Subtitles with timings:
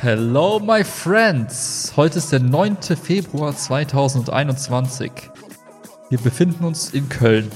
[0.00, 1.77] Hello, my friends!
[1.98, 2.76] Heute ist der 9.
[2.80, 5.10] Februar 2021.
[6.08, 7.50] Wir befinden uns in Köln.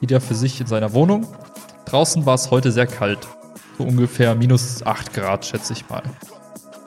[0.00, 1.26] Jeder für sich in seiner Wohnung.
[1.84, 3.18] Draußen war es heute sehr kalt.
[3.76, 6.02] So ungefähr minus 8 Grad, schätze ich mal.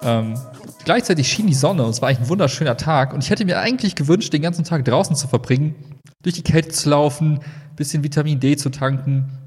[0.02, 0.40] Ähm,
[0.86, 3.14] gleichzeitig schien die Sonne und es war eigentlich ein wunderschöner Tag.
[3.14, 5.76] Und ich hätte mir eigentlich gewünscht, den ganzen Tag draußen zu verbringen,
[6.24, 7.42] durch die Kälte zu laufen,
[7.76, 9.38] bisschen Vitamin D zu tanken,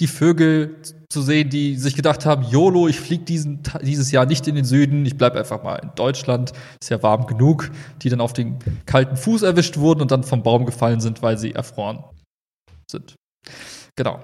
[0.00, 0.76] die Vögel
[1.08, 5.06] zu sehen, die sich gedacht haben, YOLO, ich fliege dieses Jahr nicht in den Süden,
[5.06, 7.70] ich bleibe einfach mal in Deutschland, ist ja warm genug,
[8.02, 11.38] die dann auf den kalten Fuß erwischt wurden und dann vom Baum gefallen sind, weil
[11.38, 12.04] sie erfroren
[12.90, 13.14] sind.
[13.96, 14.20] Genau.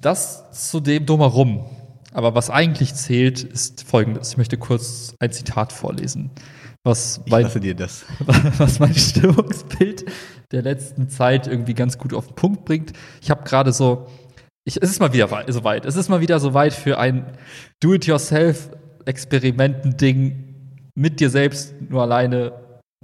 [0.00, 1.64] Das zu dem drumherum.
[2.12, 4.32] Aber was eigentlich zählt, ist folgendes.
[4.32, 6.30] Ich möchte kurz ein Zitat vorlesen.
[6.84, 7.20] Was
[7.74, 8.04] das.
[8.58, 10.04] Was mein Stimmungsbild
[10.50, 12.92] der letzten Zeit irgendwie ganz gut auf den Punkt bringt.
[13.20, 14.08] Ich habe gerade so,
[14.64, 15.84] ich, es ist mal wieder so weit.
[15.86, 17.26] Es ist mal wieder so weit für ein
[17.80, 20.52] Do-it-yourself-Experimenten-Ding
[20.94, 22.52] mit dir selbst, nur alleine.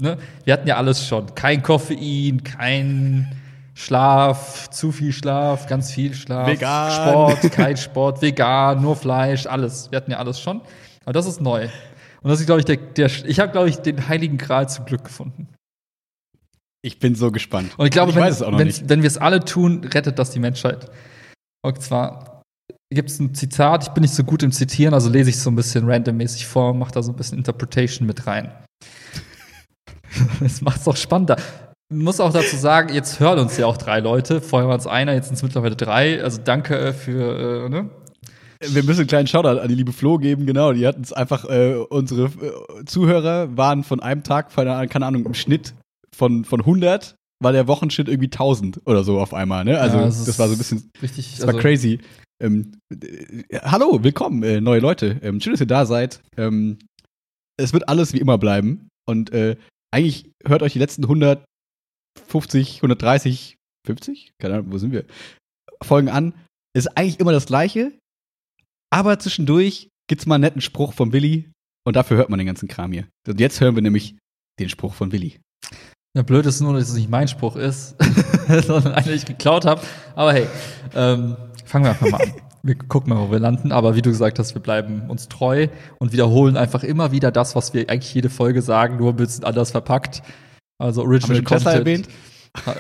[0.01, 0.19] Ne?
[0.45, 1.35] Wir hatten ja alles schon.
[1.35, 3.33] Kein Koffein, kein
[3.75, 6.49] Schlaf, zu viel Schlaf, ganz viel Schlaf.
[6.49, 6.91] Vegan.
[6.91, 9.93] Sport, kein Sport, vegan, nur Fleisch, alles.
[9.93, 10.63] Wir hatten ja alles schon.
[11.05, 11.69] Aber das ist neu.
[12.29, 14.85] Und das ist, glaube ich, der, der ich habe, glaube ich, den heiligen Gral zum
[14.85, 15.49] Glück gefunden.
[16.85, 17.73] Ich bin so gespannt.
[17.79, 20.91] Und ich glaube, ich wenn, wenn, wenn wir es alle tun, rettet das die Menschheit.
[21.65, 22.43] Und zwar
[22.93, 25.51] gibt es ein Zitat, ich bin nicht so gut im Zitieren, also lese ich so
[25.51, 28.53] ein bisschen randommäßig vor, mache da so ein bisschen Interpretation mit rein.
[30.41, 31.37] das macht es auch spannender.
[31.91, 34.43] Ich muss auch dazu sagen, jetzt hören uns ja auch drei Leute.
[34.43, 36.23] Vorher waren es einer, jetzt sind es mittlerweile drei.
[36.23, 37.89] Also danke für, äh, ne?
[38.61, 40.73] Wir müssen einen kleinen Shoutout an die liebe Flo geben, genau.
[40.73, 45.35] Die hatten es einfach, äh, unsere äh, Zuhörer waren von einem Tag, keine Ahnung, im
[45.35, 45.75] Schnitt
[46.15, 49.79] von, von 100 war der Wochenschnitt irgendwie 1000 oder so auf einmal, ne?
[49.81, 52.01] Also, ja, das, das war so ein bisschen, richtig, das war also, crazy.
[52.43, 55.21] Ähm, äh, hallo, willkommen, äh, neue Leute.
[55.23, 56.21] Ähm, schön, dass ihr da seid.
[56.37, 56.79] Ähm,
[57.57, 58.89] es wird alles wie immer bleiben.
[59.07, 59.57] Und äh,
[59.93, 64.33] eigentlich hört euch die letzten 150, 130, 50?
[64.41, 65.05] Keine Ahnung, wo sind wir?
[65.83, 66.35] Folgen an.
[66.77, 67.93] Ist eigentlich immer das Gleiche.
[68.91, 71.51] Aber zwischendurch gibt's mal einen netten Spruch von Willi.
[71.87, 73.07] Und dafür hört man den ganzen Kram hier.
[73.27, 74.17] Und jetzt hören wir nämlich
[74.59, 75.39] den Spruch von Willi.
[76.17, 77.97] Ja, blöd ist nur, dass es nicht mein Spruch ist,
[78.67, 79.83] sondern einer, den ich geklaut habe.
[80.15, 80.47] Aber hey,
[80.95, 82.33] ähm, fangen wir einfach mal an.
[82.63, 83.73] Wir gucken mal, wo wir landen.
[83.73, 85.69] Aber wie du gesagt hast, wir bleiben uns treu
[86.01, 89.45] und wiederholen einfach immer wieder das, was wir eigentlich jede Folge sagen, nur ein bisschen
[89.45, 90.23] anders verpackt.
[90.79, 91.75] Also Original Haben Content.
[91.75, 92.09] erwähnt?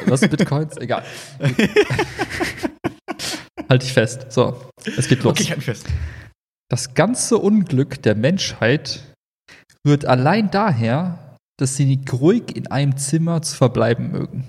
[0.07, 0.77] Was Bitcoins?
[0.79, 1.05] Egal.
[3.69, 4.31] halt dich fest.
[4.31, 4.61] So,
[4.97, 5.33] es geht los.
[5.33, 5.87] Okay, ich halt mich fest.
[6.71, 9.03] Das ganze Unglück der Menschheit
[9.87, 14.45] rührt allein daher, dass sie nicht ruhig in einem Zimmer zu verbleiben mögen.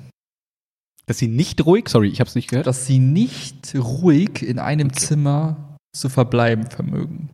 [1.06, 2.68] Dass sie nicht ruhig, sorry, ich habe es nicht gehört.
[2.68, 5.00] Dass sie nicht ruhig in einem okay.
[5.00, 7.32] Zimmer zu verbleiben vermögen.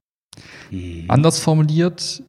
[0.71, 1.05] Mhm.
[1.09, 2.23] Anders formuliert,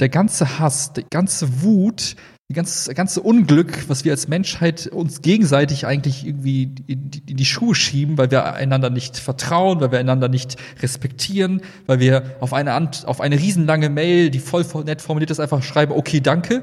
[0.00, 2.16] der ganze Hass, die ganze Wut,
[2.52, 7.38] die ganze, ganze Unglück, was wir als Menschheit uns gegenseitig eigentlich irgendwie in die, in
[7.38, 12.36] die Schuhe schieben, weil wir einander nicht vertrauen, weil wir einander nicht respektieren, weil wir
[12.40, 16.62] auf eine, auf eine riesenlange Mail, die voll nett formuliert ist, einfach schreiben, okay, danke.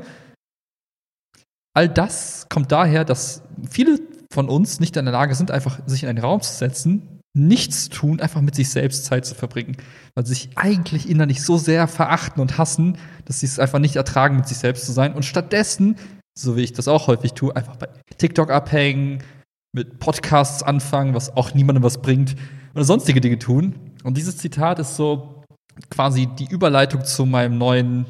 [1.73, 3.99] All das kommt daher, dass viele
[4.31, 7.89] von uns nicht in der Lage sind, einfach sich in einen Raum zu setzen nichts
[7.89, 9.77] tun, einfach mit sich selbst Zeit zu verbringen.
[10.15, 13.95] Weil sie sich eigentlich innerlich so sehr verachten und hassen, dass sie es einfach nicht
[13.95, 15.13] ertragen, mit sich selbst zu sein.
[15.13, 15.95] Und stattdessen,
[16.37, 17.87] so wie ich das auch häufig tue, einfach bei
[18.17, 19.23] TikTok abhängen,
[19.71, 22.35] mit Podcasts anfangen, was auch niemandem was bringt,
[22.73, 23.75] oder sonstige Dinge tun.
[24.03, 25.43] Und dieses Zitat ist so
[25.89, 28.05] quasi die Überleitung zu meinem neuen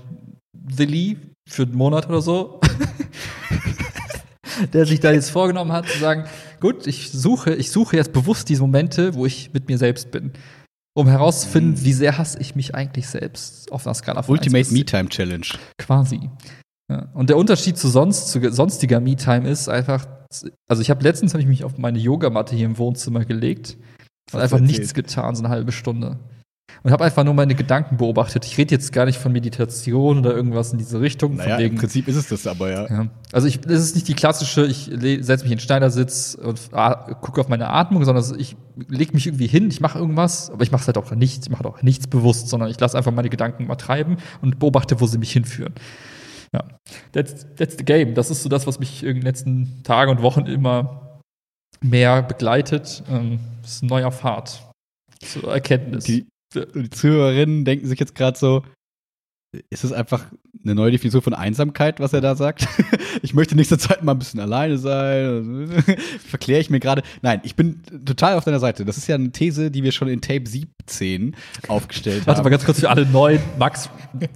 [0.53, 1.17] Willi
[1.47, 2.61] für einen Monat oder so.
[4.73, 6.25] der sich da jetzt vorgenommen hat, zu sagen,
[6.59, 10.31] gut, ich suche, ich suche jetzt bewusst diese Momente, wo ich mit mir selbst bin.
[10.95, 11.85] Um herauszufinden, mhm.
[11.85, 15.45] wie sehr hasse ich mich eigentlich selbst auf einer Skala von Ultimate Me-Time Challenge.
[15.77, 16.29] Quasi.
[16.91, 17.09] Ja.
[17.13, 20.07] Und der Unterschied zu sonst, zu sonstiger Me-Time ist einfach,
[20.67, 23.77] also ich habe letztens habe ich mich auf meine Yogamatte hier im Wohnzimmer gelegt
[24.33, 26.19] und einfach nichts getan, so eine halbe Stunde
[26.83, 28.45] und habe einfach nur meine Gedanken beobachtet.
[28.45, 31.35] Ich rede jetzt gar nicht von Meditation oder irgendwas in diese Richtung.
[31.35, 32.87] Naja, wegen, im Prinzip ist es das aber, ja.
[32.89, 33.07] ja.
[33.31, 36.71] Also ich, es ist nicht die klassische, ich setze mich in den Schneidersitz und
[37.21, 38.55] gucke auf meine Atmung, sondern ich
[38.87, 41.51] lege mich irgendwie hin, ich mache irgendwas, aber ich mache es halt auch nichts, ich
[41.51, 45.05] mache auch nichts bewusst, sondern ich lasse einfach meine Gedanken mal treiben und beobachte, wo
[45.05, 45.73] sie mich hinführen.
[46.53, 46.63] Ja,
[47.11, 48.15] that's, that's the game.
[48.15, 51.21] Das ist so das, was mich in den letzten Tagen und Wochen immer
[51.81, 53.03] mehr begleitet.
[53.09, 54.71] Ähm, das ist ein neuer Pfad
[55.21, 56.05] zur Erkenntnis.
[56.05, 58.63] Die, die Zuhörerinnen denken sich jetzt gerade so,
[59.71, 60.25] ist es einfach
[60.63, 62.67] eine neue Definition von Einsamkeit, was er da sagt?
[63.23, 65.67] ich möchte nächste Zeit mal ein bisschen alleine sein.
[66.27, 67.01] Verkläre ich mir gerade.
[67.21, 68.85] Nein, ich bin total auf deiner Seite.
[68.85, 71.35] Das ist ja eine These, die wir schon in Tape 17
[71.67, 72.43] aufgestellt Warte haben.
[72.43, 73.41] mal ganz kurz für alle Neuen.
[73.57, 73.89] Max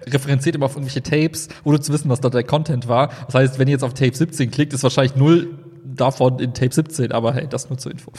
[0.07, 3.09] referenziert immer auf irgendwelche Tapes, ohne zu wissen, was da der Content war.
[3.27, 6.73] Das heißt, wenn ihr jetzt auf Tape 17 klickt, ist wahrscheinlich null davon in Tape
[6.73, 8.11] 17, aber hey, das nur zur Info.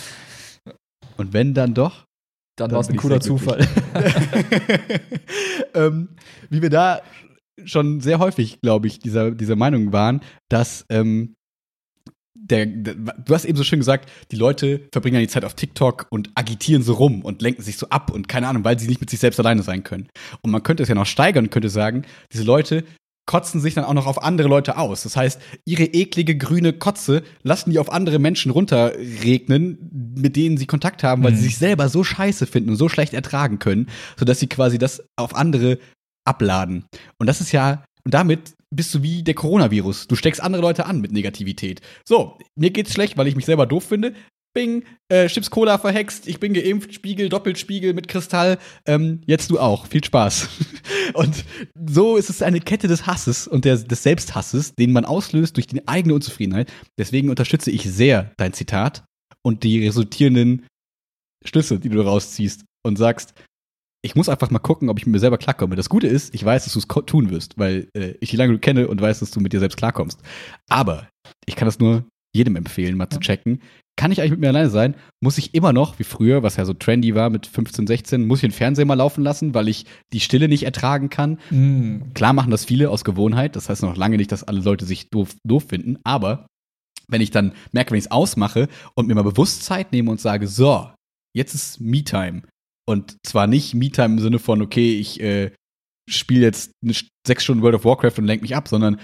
[1.17, 2.05] Und wenn dann doch?
[2.57, 3.21] Dann, Dann war es ein cooler.
[3.21, 3.67] Zufall.
[5.75, 6.11] ähm,
[6.51, 7.01] wie wir da
[7.65, 11.35] schon sehr häufig, glaube ich, dieser, dieser Meinung waren, dass ähm,
[12.35, 15.55] der, der, du hast eben so schön gesagt, die Leute verbringen ja die Zeit auf
[15.55, 18.87] TikTok und agitieren so rum und lenken sich so ab und keine Ahnung, weil sie
[18.87, 20.09] nicht mit sich selbst alleine sein können.
[20.43, 22.85] Und man könnte es ja noch steigern und könnte sagen, diese Leute
[23.27, 25.03] kotzen sich dann auch noch auf andere Leute aus.
[25.03, 30.67] Das heißt, ihre eklige grüne Kotze lassen die auf andere Menschen runterregnen, mit denen sie
[30.67, 31.37] Kontakt haben, weil Mhm.
[31.37, 33.89] sie sich selber so scheiße finden und so schlecht ertragen können,
[34.19, 35.79] sodass sie quasi das auf andere
[36.27, 36.85] abladen.
[37.19, 40.09] Und das ist ja, und damit bist du wie der Coronavirus.
[40.09, 41.81] Du steckst andere Leute an mit Negativität.
[42.05, 44.15] So, mir geht's schlecht, weil ich mich selber doof finde.
[44.55, 48.59] Bing, äh, Chips Cola verhext, ich bin geimpft, Spiegel, Doppelspiegel mit Kristall.
[48.87, 49.87] Ähm, jetzt du auch.
[49.87, 50.49] Viel Spaß.
[51.15, 51.45] Und
[51.87, 55.67] so ist es eine Kette des Hasses und der, des Selbsthasses, den man auslöst durch
[55.67, 56.73] die eigene Unzufriedenheit.
[56.99, 59.05] Deswegen unterstütze ich sehr dein Zitat
[59.43, 60.67] und die resultierenden
[61.45, 63.35] Schlüsse, die du rausziehst und sagst,
[64.03, 65.77] ich muss einfach mal gucken, ob ich mit mir selber klarkomme.
[65.77, 68.59] Das Gute ist, ich weiß, dass du es tun wirst, weil äh, ich dich lange
[68.59, 70.21] kenne und weiß, dass du mit dir selbst klarkommst.
[70.69, 71.09] Aber
[71.47, 72.05] ich kann das nur
[72.35, 73.63] jedem empfehlen, mal zu checken.
[73.97, 74.97] Kann ich eigentlich mit mir alleine sein?
[75.21, 78.39] Muss ich immer noch, wie früher, was ja so trendy war mit 15, 16, muss
[78.39, 81.39] ich den Fernseher mal laufen lassen, weil ich die Stille nicht ertragen kann?
[81.51, 82.13] Mm.
[82.13, 83.55] Klar machen das viele aus Gewohnheit.
[83.55, 85.99] Das heißt noch lange nicht, dass alle Leute sich doof, doof finden.
[86.03, 86.47] Aber
[87.09, 90.21] wenn ich dann merke, wenn ich es ausmache und mir mal bewusst Zeit nehme und
[90.21, 90.91] sage, so,
[91.37, 92.43] jetzt ist Me-Time.
[92.87, 95.53] Und zwar nicht Me-Time im Sinne von, okay, ich äh,
[96.09, 96.73] spiele jetzt
[97.27, 98.99] sechs Stunden World of Warcraft und lenke mich ab, sondern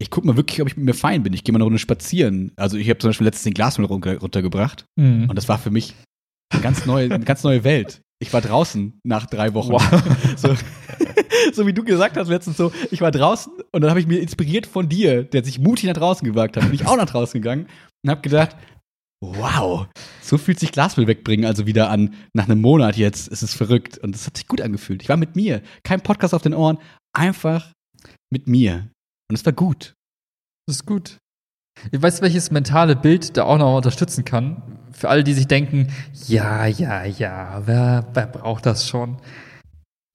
[0.00, 1.32] ich gucke mal wirklich, ob ich mit mir fein bin.
[1.32, 2.52] Ich gehe mal eine Runde spazieren.
[2.56, 5.26] Also ich habe zum Beispiel letztens den Glasmüll runter, runtergebracht Mm.
[5.28, 5.94] und das war für mich
[6.52, 8.00] eine ganz neue, eine ganz neue Welt.
[8.20, 9.72] Ich war draußen nach drei Wochen.
[9.72, 9.82] Wow.
[10.36, 10.54] So,
[11.52, 14.20] so wie du gesagt hast letztens so, ich war draußen und dann habe ich mir
[14.20, 17.40] inspiriert von dir, der sich mutig nach draußen gewagt hat, bin ich auch nach draußen
[17.40, 17.66] gegangen
[18.04, 18.56] und habe gedacht,
[19.22, 19.86] wow,
[20.22, 23.30] so fühlt sich Glasmüll wegbringen also wieder an nach einem Monat jetzt.
[23.30, 25.02] Es ist verrückt und es hat sich gut angefühlt.
[25.02, 26.78] Ich war mit mir, kein Podcast auf den Ohren,
[27.16, 27.72] einfach
[28.32, 28.88] mit mir
[29.30, 29.94] und es war gut.
[30.66, 31.18] Das ist gut.
[31.90, 34.62] Ich weiß, welches mentale Bild da auch noch unterstützen kann.
[34.92, 35.88] Für alle, die sich denken,
[36.26, 39.16] ja, ja, ja, wer, wer braucht das schon?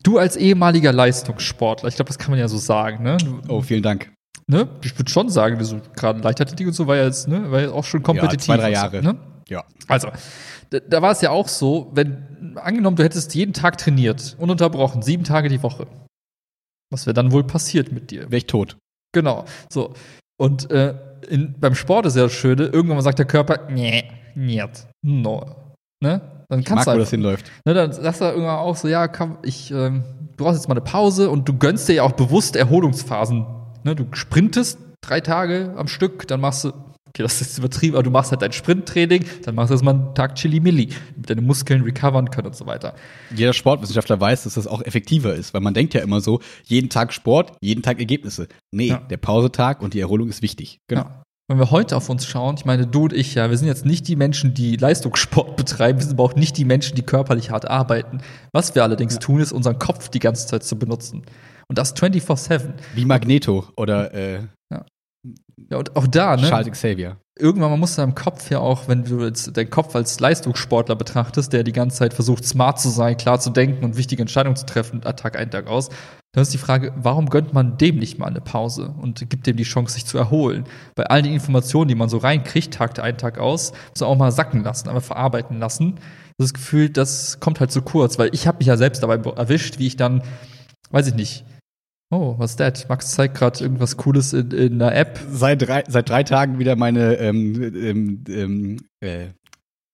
[0.02, 3.18] Du als ehemaliger Leistungssportler, ich glaube, das kann man ja so sagen, ne?
[3.50, 4.14] Oh, vielen Dank.
[4.48, 4.70] ne?
[4.84, 7.72] Ich würde schon sagen, so, gerade Leichtathletik und so war ja jetzt, ne, war ja
[7.72, 8.46] auch schon kompetitiv.
[8.46, 9.04] zwei, drei Jahre.
[9.04, 9.20] So, ne?
[9.50, 9.66] Ja.
[9.90, 10.10] Also,
[10.70, 15.02] da, da war es ja auch so, wenn, angenommen, du hättest jeden Tag trainiert, ununterbrochen,
[15.02, 15.88] sieben Tage die Woche.
[16.90, 18.24] Was wäre dann wohl passiert mit dir?
[18.32, 18.78] Wäre ich tot.
[19.14, 19.46] Genau.
[19.70, 19.94] So.
[20.40, 20.96] Und äh,
[21.28, 24.04] in, beim Sport ist ja das Schöne, irgendwann sagt der Körper, nee,
[24.36, 25.46] niet, no.
[26.02, 26.22] Ne?
[26.48, 27.12] Dann Ich kannst mag, du wo das einfach.
[27.12, 27.52] hinläuft.
[27.66, 30.04] Ne, dann sagst du irgendwann auch so, ja, komm, ich ähm,
[30.36, 33.46] du brauchst jetzt mal eine Pause und du gönnst dir ja auch bewusst Erholungsphasen.
[33.84, 33.96] Ne?
[33.96, 36.72] Du sprintest drei Tage am Stück, dann machst du,
[37.10, 40.16] okay, das ist übertrieben, aber du machst halt dein Sprinttraining, dann machst du erstmal einen
[40.16, 42.94] Tag Chili-Milli, damit deine Muskeln recovern können und so weiter.
[43.36, 46.90] Jeder Sportwissenschaftler weiß, dass das auch effektiver ist, weil man denkt ja immer so, jeden
[46.90, 48.48] Tag Sport, jeden Tag Ergebnisse.
[48.72, 48.98] Nee, Ja.
[48.98, 50.80] der Pausetag und die Erholung ist wichtig.
[50.88, 51.02] Genau.
[51.02, 51.24] Ja.
[51.52, 53.84] Wenn wir heute auf uns schauen, ich meine, du und ich, ja, wir sind jetzt
[53.84, 57.50] nicht die Menschen, die Leistungssport betreiben, wir sind aber auch nicht die Menschen, die körperlich
[57.50, 58.22] hart arbeiten.
[58.54, 61.24] Was wir allerdings tun, ist, unseren Kopf die ganze Zeit zu benutzen.
[61.68, 62.74] Und das 24-7.
[62.94, 64.42] Wie Magneto oder äh,
[65.70, 66.48] Ja, und auch da, ne?
[66.48, 67.18] Charles Xavier.
[67.38, 71.52] irgendwann man muss deinem Kopf ja auch, wenn du jetzt deinen Kopf als Leistungssportler betrachtest,
[71.52, 74.66] der die ganze Zeit versucht, smart zu sein, klar zu denken und wichtige Entscheidungen zu
[74.66, 75.90] treffen, Tag ein, Tag aus,
[76.32, 79.58] dann ist die Frage, warum gönnt man dem nicht mal eine Pause und gibt dem
[79.58, 80.66] die Chance, sich zu erholen?
[80.96, 84.18] Bei all den Informationen, die man so reinkriegt, Tag ein, Tag aus, muss man auch
[84.18, 85.96] mal sacken lassen, einmal verarbeiten lassen.
[86.38, 89.80] Das Gefühl, das kommt halt zu kurz, weil ich habe mich ja selbst dabei erwischt,
[89.80, 90.22] wie ich dann,
[90.92, 91.46] weiß ich nicht,
[92.12, 92.88] oh, was ist das?
[92.90, 95.20] Max zeigt gerade irgendwas Cooles in, in einer App.
[95.30, 99.28] Seit drei, seit drei Tagen wieder meine, ähm, ähm, ähm, äh,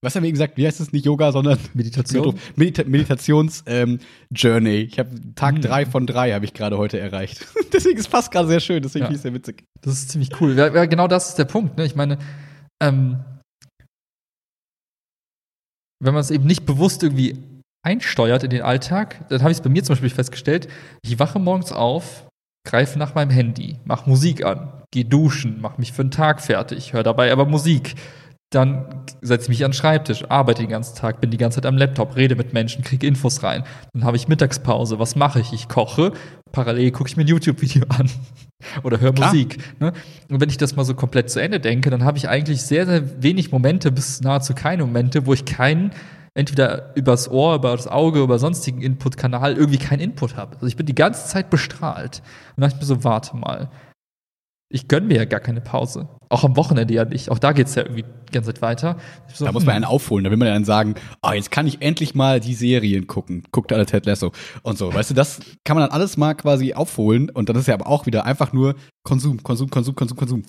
[0.03, 0.55] was haben wir gesagt?
[0.57, 0.91] Wie heißt es?
[0.91, 2.38] Nicht Yoga, sondern Meditation.
[2.55, 4.00] Medita Meditations ähm,
[4.31, 4.81] Journey.
[4.81, 5.62] Ich habe Tag Hm.
[5.62, 7.45] drei von drei habe ich gerade heute erreicht.
[7.74, 8.84] deswegen ist fast gerade sehr schön.
[8.84, 9.07] Deswegen Ja.
[9.07, 9.63] finde ich es sehr witzig.
[9.81, 10.55] Das ist ziemlich cool.
[10.55, 11.77] Ja, ja, genau das ist der Punkt.
[11.77, 11.86] Ne?
[11.86, 12.19] Ich meine,
[12.84, 13.24] ähm,
[16.03, 17.38] wenn man es eben nicht bewusst irgendwie
[17.86, 20.68] einsteuert in den Alltag, dann habe ich es bei mir zum Beispiel festgestellt,
[21.04, 22.27] ich wache morgens auf,
[22.68, 26.94] greife nach meinem Handy, mach Musik an, geh duschen, mach mich für den Tag fertig,
[26.94, 27.96] höre dabei aber Musik.
[28.51, 31.65] Dann setze ich mich an den Schreibtisch, arbeite den ganzen Tag, bin die ganze Zeit
[31.65, 33.63] am Laptop, rede mit Menschen, kriege Infos rein.
[33.94, 34.98] Dann habe ich Mittagspause.
[34.98, 35.51] Was mache ich?
[35.51, 36.13] Ich koche.
[36.51, 38.10] Parallel gucke ich mir ein YouTube-Video an
[38.84, 39.58] oder höre Musik.
[39.80, 39.92] Ne?
[40.30, 42.86] Und wenn ich das mal so komplett zu Ende denke, dann habe ich eigentlich sehr,
[42.86, 45.92] sehr wenig Momente bis nahezu keine Momente, wo ich keinen
[46.36, 50.56] entweder übers Ohr, über das Auge, über sonstigen Input-Kanal irgendwie keinen Input habe.
[50.56, 52.22] Also ich bin die ganze Zeit bestrahlt.
[52.56, 53.70] Und dann dachte ich mir so, warte mal.
[54.70, 56.10] Ich gönne mir ja gar keine Pause.
[56.27, 57.30] Auch am Wochenende ja nicht.
[57.30, 58.98] Auch da geht es ja irgendwie die ganze Zeit weiter.
[59.34, 59.84] So, da muss man hm.
[59.84, 60.25] einen aufholen.
[60.25, 63.44] Da will man ja dann sagen, oh, jetzt kann ich endlich mal die Serien gucken.
[63.51, 64.32] Guckt alle Ted Lasso
[64.63, 64.94] und so.
[64.94, 67.30] Weißt du, das kann man dann alles mal quasi aufholen.
[67.30, 70.44] Und dann ist ja aber auch wieder einfach nur Konsum, Konsum, Konsum, Konsum, Konsum.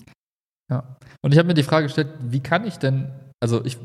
[0.69, 0.97] Ja.
[1.21, 3.77] Und ich habe mir die Frage gestellt, wie kann ich denn also ich,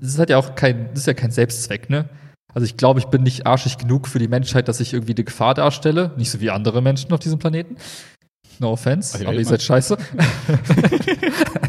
[0.00, 2.08] das ist halt ja auch kein, das ist ja kein Selbstzweck, ne?
[2.54, 5.24] Also ich glaube, ich bin nicht arschig genug für die Menschheit, dass ich irgendwie eine
[5.24, 6.12] Gefahr darstelle.
[6.16, 7.76] Nicht so wie andere Menschen auf diesem Planeten.
[8.58, 9.96] No offense, also, aber ihr seid scheiße.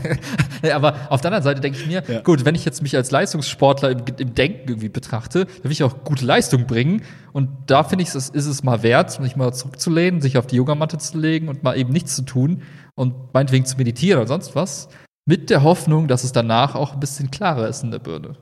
[0.64, 2.22] ja, aber auf der anderen Seite denke ich mir, ja.
[2.22, 5.84] gut, wenn ich jetzt mich als Leistungssportler im, im, Denken irgendwie betrachte, dann will ich
[5.84, 7.04] auch gute Leistung bringen.
[7.32, 10.56] Und da finde ich, es ist es mal wert, mich mal zurückzulehnen, sich auf die
[10.56, 12.64] Yogamatte zu legen und mal eben nichts zu tun
[12.96, 14.90] und meinetwegen zu meditieren oder sonst was.
[15.30, 18.36] Mit der Hoffnung, dass es danach auch ein bisschen klarer ist in der Birne.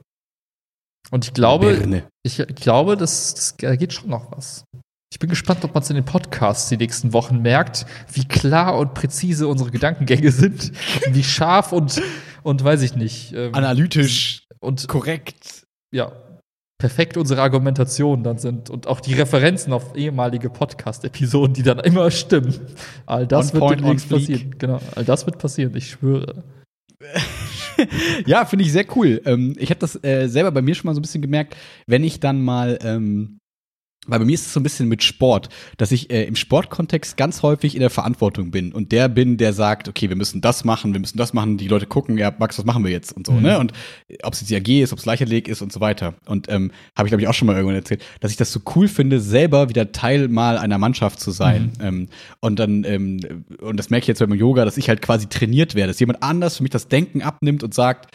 [1.11, 4.63] Und ich glaube, ich glaube, das, das, da geht schon noch was.
[5.11, 8.77] Ich bin gespannt, ob man es in den Podcasts die nächsten Wochen merkt, wie klar
[8.77, 10.71] und präzise unsere Gedankengänge sind,
[11.11, 12.01] wie scharf und,
[12.43, 13.33] und weiß ich nicht.
[13.33, 15.65] Ähm, Analytisch und korrekt.
[15.93, 16.13] Ja,
[16.77, 22.11] perfekt unsere Argumentationen dann sind und auch die Referenzen auf ehemalige Podcast-Episoden, die dann immer
[22.11, 22.57] stimmen.
[23.05, 24.55] All das on wird demnächst passieren.
[24.57, 26.45] Genau, all das wird passieren, ich schwöre.
[28.25, 29.21] ja, finde ich sehr cool.
[29.25, 32.03] Ähm, ich habe das äh, selber bei mir schon mal so ein bisschen gemerkt, wenn
[32.03, 33.39] ich dann mal ähm,
[34.07, 37.17] weil bei mir ist es so ein bisschen mit Sport, dass ich äh, im Sportkontext
[37.17, 40.63] ganz häufig in der Verantwortung bin und der bin, der sagt, okay, wir müssen das
[40.63, 43.27] machen, wir müssen das machen, die Leute gucken, ja, Max, was machen wir jetzt und
[43.27, 43.41] so, mhm.
[43.41, 43.59] ne?
[43.59, 43.73] Und
[44.23, 46.15] ob es jetzt AG ist, ob es Leichtathletik ist und so weiter.
[46.25, 48.61] Und ähm, habe ich, glaube ich, auch schon mal irgendwann erzählt, dass ich das so
[48.75, 51.73] cool finde, selber wieder Teil mal einer Mannschaft zu sein.
[51.79, 51.85] Mhm.
[51.85, 52.07] Ähm,
[52.39, 55.75] und dann, ähm, und das merke ich jetzt beim Yoga, dass ich halt quasi trainiert
[55.75, 58.11] werde, dass jemand anders für mich das Denken abnimmt und sagt,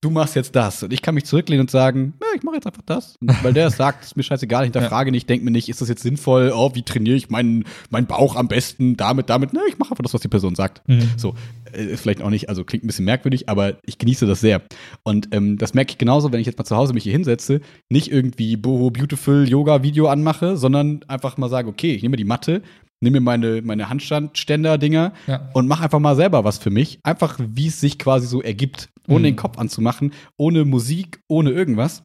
[0.00, 0.82] du machst jetzt das.
[0.82, 3.16] Und ich kann mich zurücklehnen und sagen, ja, ich mache jetzt einfach das.
[3.20, 5.12] Und weil der sagt, ist mir scheißegal, ich hinterfrage ja.
[5.12, 8.36] nicht, denke mir nicht, ist das jetzt sinnvoll, oh, wie trainiere ich meinen, meinen Bauch
[8.36, 9.52] am besten, damit, damit.
[9.52, 10.86] Ne, ich mache einfach das, was die Person sagt.
[10.86, 11.10] Mhm.
[11.16, 11.34] So,
[11.72, 14.62] äh, ist vielleicht auch nicht, also klingt ein bisschen merkwürdig, aber ich genieße das sehr.
[15.02, 17.60] Und ähm, das merke ich genauso, wenn ich jetzt mal zu Hause mich hier hinsetze,
[17.88, 22.62] nicht irgendwie Boho Beautiful Yoga-Video anmache, sondern einfach mal sage, okay, ich nehme die Matte,
[23.00, 25.48] nehme mir meine, meine Handstandständer-Dinger ja.
[25.52, 26.98] und mach einfach mal selber was für mich.
[27.02, 29.24] Einfach, wie es sich quasi so ergibt, ohne mhm.
[29.24, 32.02] den Kopf anzumachen, ohne Musik, ohne irgendwas.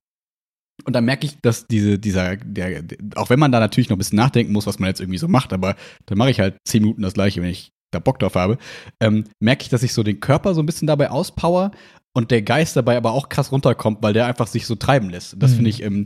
[0.86, 2.84] Und dann merke ich, dass diese, dieser, der,
[3.16, 5.28] auch wenn man da natürlich noch ein bisschen nachdenken muss, was man jetzt irgendwie so
[5.28, 8.36] macht, aber dann mache ich halt zehn Minuten das gleiche, wenn ich da Bock drauf
[8.36, 8.58] habe,
[9.00, 11.72] ähm, merke ich, dass ich so den Körper so ein bisschen dabei auspower
[12.14, 15.36] und der Geist dabei aber auch krass runterkommt, weil der einfach sich so treiben lässt.
[15.38, 15.56] Das mhm.
[15.56, 16.06] finde ich, ähm,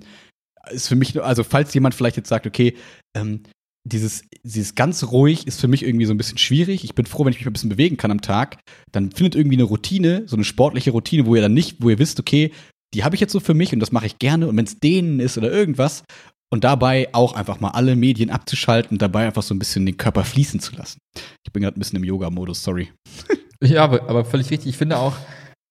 [0.72, 2.76] ist für mich, also falls jemand vielleicht jetzt sagt, okay,
[3.16, 3.44] ähm,
[3.86, 6.84] dieses, dieses ganz ruhig ist für mich irgendwie so ein bisschen schwierig.
[6.84, 8.58] Ich bin froh, wenn ich mich ein bisschen bewegen kann am Tag.
[8.92, 12.00] Dann findet irgendwie eine Routine, so eine sportliche Routine, wo ihr dann nicht, wo ihr
[12.00, 12.52] wisst, okay,
[12.94, 14.48] die habe ich jetzt so für mich und das mache ich gerne.
[14.48, 16.04] Und wenn es denen ist oder irgendwas,
[16.52, 19.98] und dabei auch einfach mal alle Medien abzuschalten und dabei einfach so ein bisschen den
[19.98, 21.00] Körper fließen zu lassen.
[21.44, 22.92] Ich bin gerade ein bisschen im Yoga-Modus, sorry.
[23.62, 24.70] ja, aber, aber völlig richtig.
[24.70, 25.16] Ich finde auch,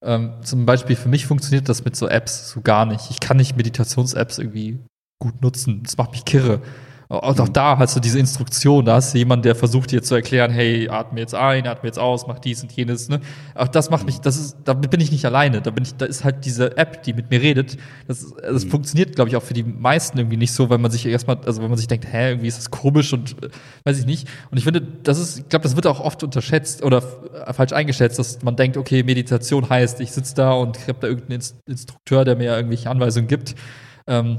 [0.04, 3.10] ähm, zum Beispiel für mich funktioniert das mit so Apps so gar nicht.
[3.10, 4.78] Ich kann nicht Meditations-Apps irgendwie
[5.22, 5.82] gut nutzen.
[5.82, 6.60] Das macht mich kirre.
[7.08, 10.14] Und auch da hast du diese Instruktion, da hast du jemanden, der versucht dir zu
[10.14, 13.08] erklären, hey, atme jetzt ein, atme jetzt aus, mach dies und jenes.
[13.08, 13.20] Ne?
[13.54, 15.60] Auch das macht mich, das ist, damit bin ich nicht alleine.
[15.60, 17.76] Da bin ich, da ist halt diese App, die mit mir redet.
[18.08, 18.70] Das, das mhm.
[18.70, 21.62] funktioniert, glaube ich, auch für die meisten irgendwie nicht so, weil man sich erstmal, also
[21.62, 23.50] wenn man sich denkt, hä, irgendwie ist das komisch und äh,
[23.84, 24.28] weiß ich nicht.
[24.50, 28.18] Und ich finde, das ist, ich glaube, das wird auch oft unterschätzt oder falsch eingeschätzt,
[28.18, 32.24] dass man denkt, okay, Meditation heißt, ich sitze da und ich habe da irgendeinen Instrukteur,
[32.24, 33.54] der mir irgendwelche Anweisungen gibt.
[34.06, 34.38] Ähm,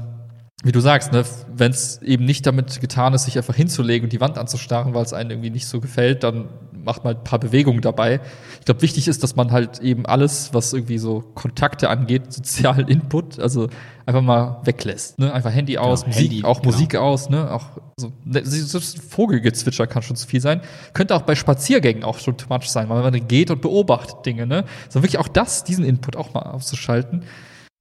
[0.64, 4.12] wie du sagst, ne, wenn es eben nicht damit getan ist, sich einfach hinzulegen und
[4.12, 7.38] die Wand anzustarren, weil es einem irgendwie nicht so gefällt, dann macht man ein paar
[7.38, 8.20] Bewegungen dabei.
[8.60, 12.88] Ich glaube, wichtig ist, dass man halt eben alles, was irgendwie so Kontakte angeht, sozialen
[12.88, 13.68] Input, also
[14.06, 15.18] einfach mal weglässt.
[15.18, 15.30] Ne?
[15.32, 16.72] Einfach Handy aus, genau, Musik, Handy, auch genau.
[16.72, 17.50] Musik aus, ne?
[17.50, 17.66] Auch
[17.98, 20.62] so, ne, so Vogelgezwitscher kann schon zu viel sein.
[20.94, 24.46] Könnte auch bei Spaziergängen auch schon too much sein, weil man geht und beobachtet Dinge,
[24.46, 24.64] ne?
[24.88, 27.24] So wirklich auch das, diesen Input auch mal auszuschalten.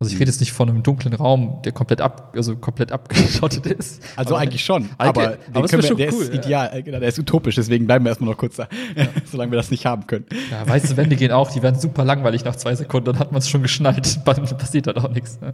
[0.01, 3.65] Also ich rede jetzt nicht von einem dunklen Raum, der komplett ab, also komplett abgeschottet
[3.65, 4.03] ist.
[4.17, 6.81] Also aber eigentlich schon, aber, aber wir, der cool, ist ideal, ja.
[6.81, 9.07] genau, der ist utopisch, deswegen bleiben wir erstmal noch kurz da, ja.
[9.25, 10.25] solange wir das nicht haben können.
[10.51, 13.39] Ja, weiße Wände gehen auch, die werden super langweilig nach zwei Sekunden, dann hat man
[13.39, 15.39] es schon geschnallt, dann passiert halt auch nichts.
[15.39, 15.53] Ne?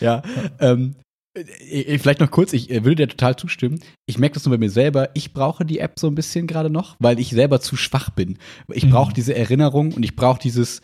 [0.00, 0.22] Ja, ja.
[0.60, 0.96] Ähm,
[1.36, 3.80] Äh, vielleicht noch kurz, ich äh, würde dir total zustimmen.
[4.06, 5.10] Ich merke das nur bei mir selber.
[5.14, 8.38] Ich brauche die App so ein bisschen gerade noch, weil ich selber zu schwach bin.
[8.72, 8.90] Ich mhm.
[8.90, 10.80] brauche diese Erinnerung und ich brauche dieses,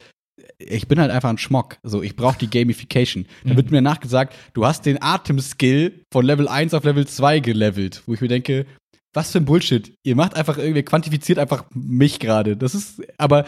[0.59, 1.79] ich bin halt einfach ein Schmock.
[1.83, 3.27] So, ich brauche die Gamification.
[3.45, 3.49] Mhm.
[3.49, 8.03] Da wird mir nachgesagt, du hast den Atemskill von Level 1 auf Level 2 gelevelt,
[8.07, 8.67] wo ich mir denke,
[9.13, 9.95] was für ein Bullshit.
[10.03, 12.57] Ihr macht einfach irgendwie, quantifiziert einfach mich gerade.
[12.57, 13.45] Das ist, aber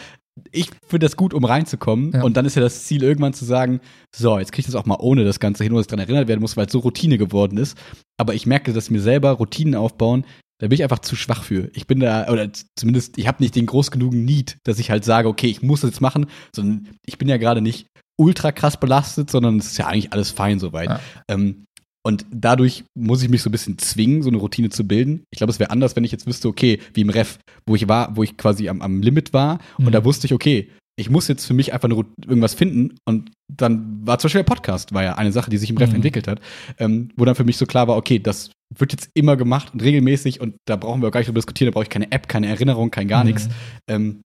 [0.50, 2.12] ich finde das gut, um reinzukommen.
[2.12, 2.22] Ja.
[2.22, 3.80] Und dann ist ja das Ziel, irgendwann zu sagen,
[4.14, 6.28] so, jetzt kriege ich das auch mal ohne das Ganze hin, wo es dran erinnert
[6.28, 7.78] werden muss, weil es so Routine geworden ist.
[8.16, 10.24] Aber ich merke, dass mir selber Routinen aufbauen,
[10.58, 11.70] da bin ich einfach zu schwach für.
[11.74, 15.04] Ich bin da, oder zumindest, ich habe nicht den groß genugen Need, dass ich halt
[15.04, 18.78] sage, okay, ich muss das jetzt machen, sondern ich bin ja gerade nicht ultra krass
[18.78, 20.88] belastet, sondern es ist ja eigentlich alles fein soweit.
[20.88, 21.00] Ja.
[21.28, 21.64] Ähm,
[22.06, 25.24] und dadurch muss ich mich so ein bisschen zwingen, so eine Routine zu bilden.
[25.30, 27.88] Ich glaube, es wäre anders, wenn ich jetzt wüsste, okay, wie im Ref, wo ich
[27.88, 29.86] war, wo ich quasi am, am Limit war mhm.
[29.86, 33.32] und da wusste ich, okay, ich muss jetzt für mich einfach eine, irgendwas finden und
[33.52, 35.96] dann war zum Beispiel der Podcast, war ja eine Sache, die sich im Ref mhm.
[35.96, 36.40] entwickelt hat,
[36.78, 39.82] ähm, wo dann für mich so klar war, okay, das wird jetzt immer gemacht und
[39.82, 42.28] regelmäßig und da brauchen wir auch gar nicht drüber diskutieren, da brauche ich keine App,
[42.28, 43.30] keine Erinnerung, kein gar mhm.
[43.30, 43.48] nichts.
[43.88, 44.22] Ähm,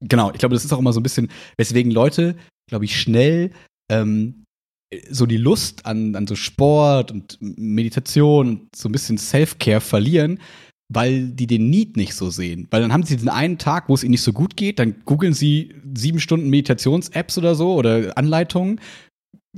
[0.00, 2.36] genau, ich glaube, das ist auch immer so ein bisschen, weswegen Leute,
[2.68, 3.52] glaube ich, schnell
[3.90, 4.44] ähm,
[5.10, 10.40] so die Lust an, an so Sport und Meditation und so ein bisschen Self-Care verlieren,
[10.90, 12.66] weil die den Need nicht so sehen.
[12.70, 15.02] Weil dann haben sie diesen einen Tag, wo es ihnen nicht so gut geht, dann
[15.04, 18.80] googeln sie sieben Stunden Meditations-Apps oder so oder Anleitungen,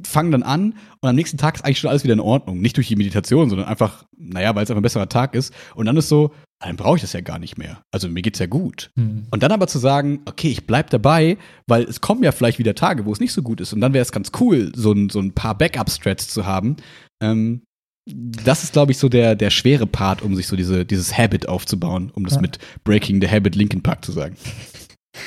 [0.05, 2.61] fangen dann an und am nächsten Tag ist eigentlich schon alles wieder in Ordnung.
[2.61, 5.53] Nicht durch die Meditation, sondern einfach, naja, weil es einfach ein besserer Tag ist.
[5.75, 7.83] Und dann ist so, dann brauche ich das ja gar nicht mehr.
[7.91, 8.91] Also mir geht's ja gut.
[8.95, 9.27] Mhm.
[9.31, 12.75] Und dann aber zu sagen, okay, ich bleib dabei, weil es kommen ja vielleicht wieder
[12.75, 13.73] Tage, wo es nicht so gut ist.
[13.73, 16.77] Und dann wäre es ganz cool, so ein, so ein paar Backup-Strats zu haben.
[17.23, 17.63] Ähm,
[18.07, 21.49] das ist, glaube ich, so der, der schwere Part, um sich so diese, dieses Habit
[21.49, 22.41] aufzubauen, um das ja.
[22.41, 24.37] mit Breaking the Habit Linkin Park zu sagen.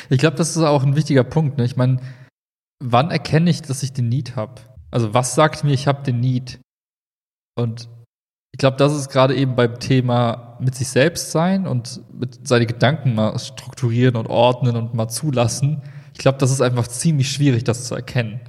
[0.09, 1.57] Ich glaube, das ist auch ein wichtiger Punkt.
[1.57, 1.65] Ne?
[1.65, 1.99] Ich meine,
[2.83, 4.61] wann erkenne ich, dass ich den Need habe?
[4.91, 6.59] Also was sagt mir, ich habe den Need?
[7.55, 7.87] Und
[8.51, 12.65] ich glaube, das ist gerade eben beim Thema mit sich selbst sein und mit seine
[12.65, 15.81] Gedanken mal strukturieren und ordnen und mal zulassen.
[16.13, 18.41] Ich glaube, das ist einfach ziemlich schwierig, das zu erkennen.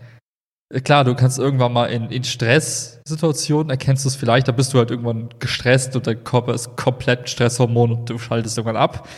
[0.74, 4.74] Äh, klar, du kannst irgendwann mal in, in Stresssituationen erkennst du es vielleicht, da bist
[4.74, 9.08] du halt irgendwann gestresst und dein Körper ist komplett Stresshormon und du schaltest irgendwann ab.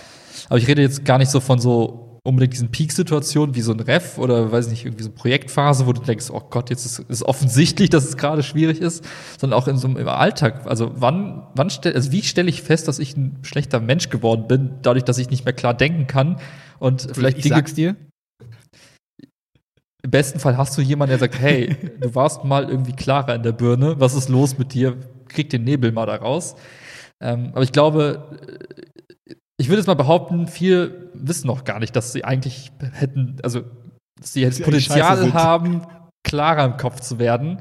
[0.49, 3.81] Aber ich rede jetzt gar nicht so von so unbedingt diesen Peak-Situationen wie so ein
[3.81, 7.05] Ref oder weiß nicht, irgendwie so eine Projektphase, wo du denkst, oh Gott, jetzt ist
[7.09, 9.05] es offensichtlich, dass es gerade schwierig ist,
[9.39, 10.67] sondern auch in so einem Alltag.
[10.67, 14.49] Also wann, wann stell, also wie stelle ich fest, dass ich ein schlechter Mensch geworden
[14.49, 16.39] bin, dadurch, dass ich nicht mehr klar denken kann
[16.79, 17.97] und vielleicht ich Dinge, sag's dir.
[20.03, 23.43] Im besten Fall hast du jemanden, der sagt, hey, du warst mal irgendwie klarer in
[23.43, 24.97] der Birne, was ist los mit dir?
[25.29, 26.57] Krieg den Nebel mal da raus.
[27.21, 28.29] Ähm, aber ich glaube,
[29.59, 33.63] ich würde jetzt mal behaupten, viele wissen noch gar nicht, dass sie eigentlich hätten, also
[34.21, 35.83] dass sie jetzt Potenzial haben,
[36.25, 37.61] klarer im Kopf zu werden.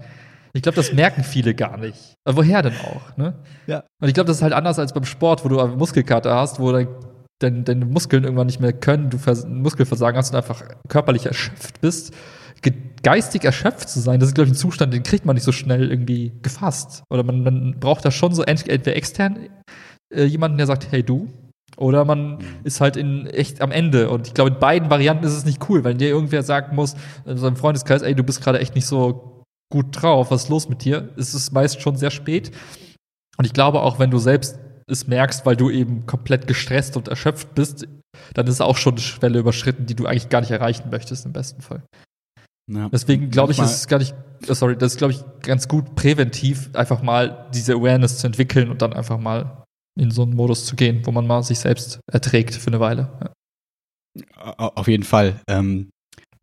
[0.54, 2.16] Ich glaube, das merken viele gar nicht.
[2.26, 3.18] Aber woher denn auch?
[3.18, 3.36] Ne?
[3.68, 3.84] Ja.
[4.02, 6.60] Und ich glaube, das ist halt anders als beim Sport, wo du eine Muskelkater hast,
[6.60, 6.88] wo dein,
[7.40, 12.14] dein, deine Muskeln irgendwann nicht mehr können, du Muskelversagen hast und einfach körperlich erschöpft bist.
[13.04, 15.52] Geistig erschöpft zu sein, das ist, glaube ich, ein Zustand, den kriegt man nicht so
[15.52, 17.04] schnell irgendwie gefasst.
[17.12, 19.50] Oder man, man braucht da schon so entweder extern
[20.12, 21.28] äh, jemanden, der sagt, hey du,
[21.78, 22.40] oder man mhm.
[22.64, 24.10] ist halt in echt am Ende.
[24.10, 26.96] Und ich glaube, in beiden Varianten ist es nicht cool, weil dir irgendwer sagen muss,
[27.26, 30.70] in seinem Freundeskreis, ey, du bist gerade echt nicht so gut drauf, was ist los
[30.70, 31.10] mit dir?
[31.18, 32.52] Es ist meist schon sehr spät.
[33.38, 37.08] Und ich glaube auch, wenn du selbst es merkst, weil du eben komplett gestresst und
[37.08, 37.88] erschöpft bist,
[38.34, 41.34] dann ist auch schon eine Schwelle überschritten, die du eigentlich gar nicht erreichen möchtest, im
[41.34, 41.84] besten Fall.
[42.72, 42.90] Ja.
[42.90, 44.16] Deswegen glaube ich, ist es gar nicht,
[44.48, 48.70] oh, sorry, das ist, glaube ich, ganz gut präventiv, einfach mal diese Awareness zu entwickeln
[48.70, 49.65] und dann einfach mal
[49.98, 53.10] in so einen Modus zu gehen, wo man mal sich selbst erträgt für eine Weile.
[53.22, 53.32] Ja.
[54.58, 55.42] Auf jeden Fall.
[55.48, 55.90] Ähm,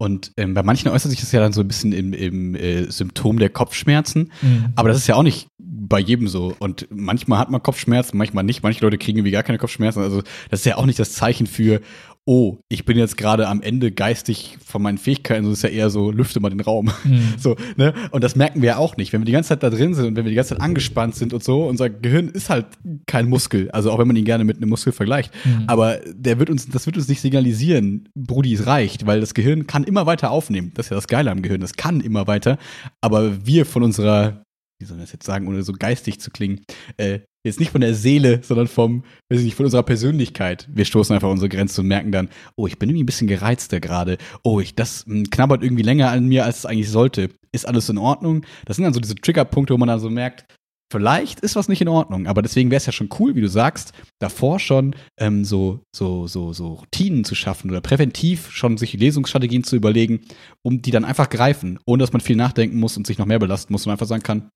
[0.03, 2.91] und ähm, bei manchen äußert sich das ja dann so ein bisschen im, im äh,
[2.91, 4.33] Symptom der Kopfschmerzen.
[4.43, 4.73] Mhm.
[4.75, 6.57] Aber das ist ja auch nicht bei jedem so.
[6.59, 8.65] Und manchmal hat man Kopfschmerzen, manchmal nicht.
[8.65, 10.03] Manche Leute kriegen irgendwie gar keine Kopfschmerzen.
[10.03, 11.81] Also das ist ja auch nicht das Zeichen für,
[12.24, 15.90] oh, ich bin jetzt gerade am Ende geistig von meinen Fähigkeiten, so ist ja eher
[15.90, 16.90] so, lüfte mal den Raum.
[17.04, 17.22] Mhm.
[17.38, 17.92] So, ne?
[18.11, 19.12] Und das merken wir ja auch nicht.
[19.12, 21.16] Wenn wir die ganze Zeit da drin sind und wenn wir die ganze Zeit angespannt
[21.16, 22.66] sind und so, unser Gehirn ist halt
[23.06, 23.70] kein Muskel.
[23.72, 25.32] Also auch wenn man ihn gerne mit einem Muskel vergleicht.
[25.44, 25.64] Mhm.
[25.66, 29.66] Aber der wird uns, das wird uns nicht signalisieren, Brudi, es reicht, weil das Gehirn
[29.66, 30.70] kann immer weiter aufnehmen.
[30.74, 31.61] Das ist ja das Geile am Gehirn.
[31.61, 32.58] Das kann immer weiter.
[33.00, 34.41] Aber wir von unserer
[34.83, 36.64] wie soll man das jetzt sagen, ohne so geistig zu klingen,
[36.97, 40.68] äh, jetzt nicht von der Seele, sondern vom, weiß ich nicht, von unserer Persönlichkeit.
[40.73, 43.81] Wir stoßen einfach unsere Grenze und merken dann, oh, ich bin irgendwie ein bisschen gereizter
[43.81, 44.18] gerade.
[44.42, 47.31] Oh, ich, das mh, hm, knabbert irgendwie länger an mir, als es eigentlich sollte.
[47.53, 48.45] Ist alles in Ordnung?
[48.64, 50.47] Das sind dann so diese Triggerpunkte, wo man dann so merkt,
[50.92, 52.27] vielleicht ist was nicht in Ordnung.
[52.27, 56.27] Aber deswegen wäre es ja schon cool, wie du sagst, davor schon ähm, so, so,
[56.27, 60.21] so, so Routinen zu schaffen oder präventiv schon sich Lesungsstrategien zu überlegen,
[60.62, 63.38] um die dann einfach greifen, ohne dass man viel nachdenken muss und sich noch mehr
[63.38, 64.51] belasten muss und einfach sagen kann,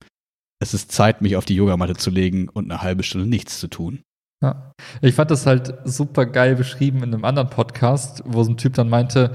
[0.61, 3.69] es ist Zeit, mich auf die Yogamatte zu legen und eine halbe Stunde nichts zu
[3.69, 4.03] tun.
[4.43, 4.73] Ja.
[5.01, 8.75] Ich fand das halt super geil beschrieben in einem anderen Podcast, wo so ein Typ
[8.75, 9.35] dann meinte,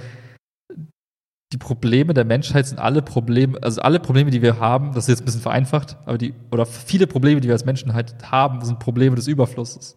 [1.54, 5.10] die Probleme der Menschheit sind alle Probleme, also alle Probleme, die wir haben, das ist
[5.10, 8.64] jetzt ein bisschen vereinfacht, aber die, oder viele Probleme, die wir als Menschen halt haben,
[8.64, 9.96] sind Probleme des Überflusses.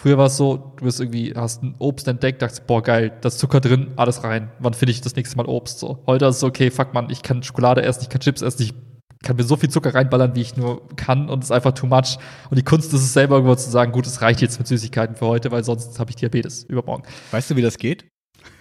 [0.00, 3.28] Früher war es so, du bist irgendwie, hast ein Obst entdeckt, dachtest, boah, geil, da
[3.28, 4.50] ist Zucker drin, alles rein.
[4.58, 5.78] Wann finde ich das nächste Mal Obst?
[5.78, 6.02] So.
[6.06, 8.74] Heute ist es okay, fuck man, ich kann Schokolade essen, ich kann Chips essen, ich
[9.22, 11.86] kann mir so viel Zucker reinballern, wie ich nur kann und es ist einfach too
[11.86, 12.18] much.
[12.50, 15.16] Und die Kunst ist es selber irgendwo zu sagen, gut, es reicht jetzt mit Süßigkeiten
[15.16, 17.04] für heute, weil sonst habe ich Diabetes übermorgen.
[17.30, 18.08] Weißt du, wie das geht?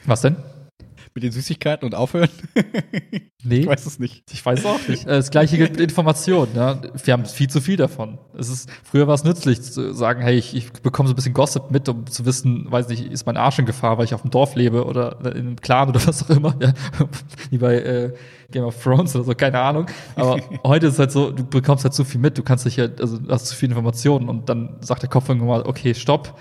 [0.06, 0.36] Was denn?
[1.18, 2.30] Mit den Süßigkeiten und aufhören?
[3.44, 3.60] Nee.
[3.60, 4.24] Ich weiß es nicht.
[4.34, 5.04] Ich weiß auch nicht.
[5.06, 6.52] Äh, Das gleiche gilt mit Informationen.
[6.54, 6.82] Ja.
[7.02, 8.18] Wir haben viel zu viel davon.
[8.38, 11.34] Es ist, früher war es nützlich zu sagen, hey, ich, ich bekomme so ein bisschen
[11.34, 14.22] Gossip mit, um zu wissen, weiß nicht, ist mein Arsch in Gefahr, weil ich auf
[14.24, 16.56] dem Dorf lebe oder in einem Clan oder was auch immer.
[16.62, 16.74] Ja.
[17.52, 18.14] Wie bei äh,
[18.52, 19.86] Game of Thrones oder so, keine Ahnung.
[20.16, 22.78] Aber heute ist es halt so, du bekommst halt zu viel mit, du kannst dich
[22.80, 25.94] halt, also du hast zu viele Informationen und dann sagt der Kopf irgendwann mal, okay,
[25.94, 26.38] stopp.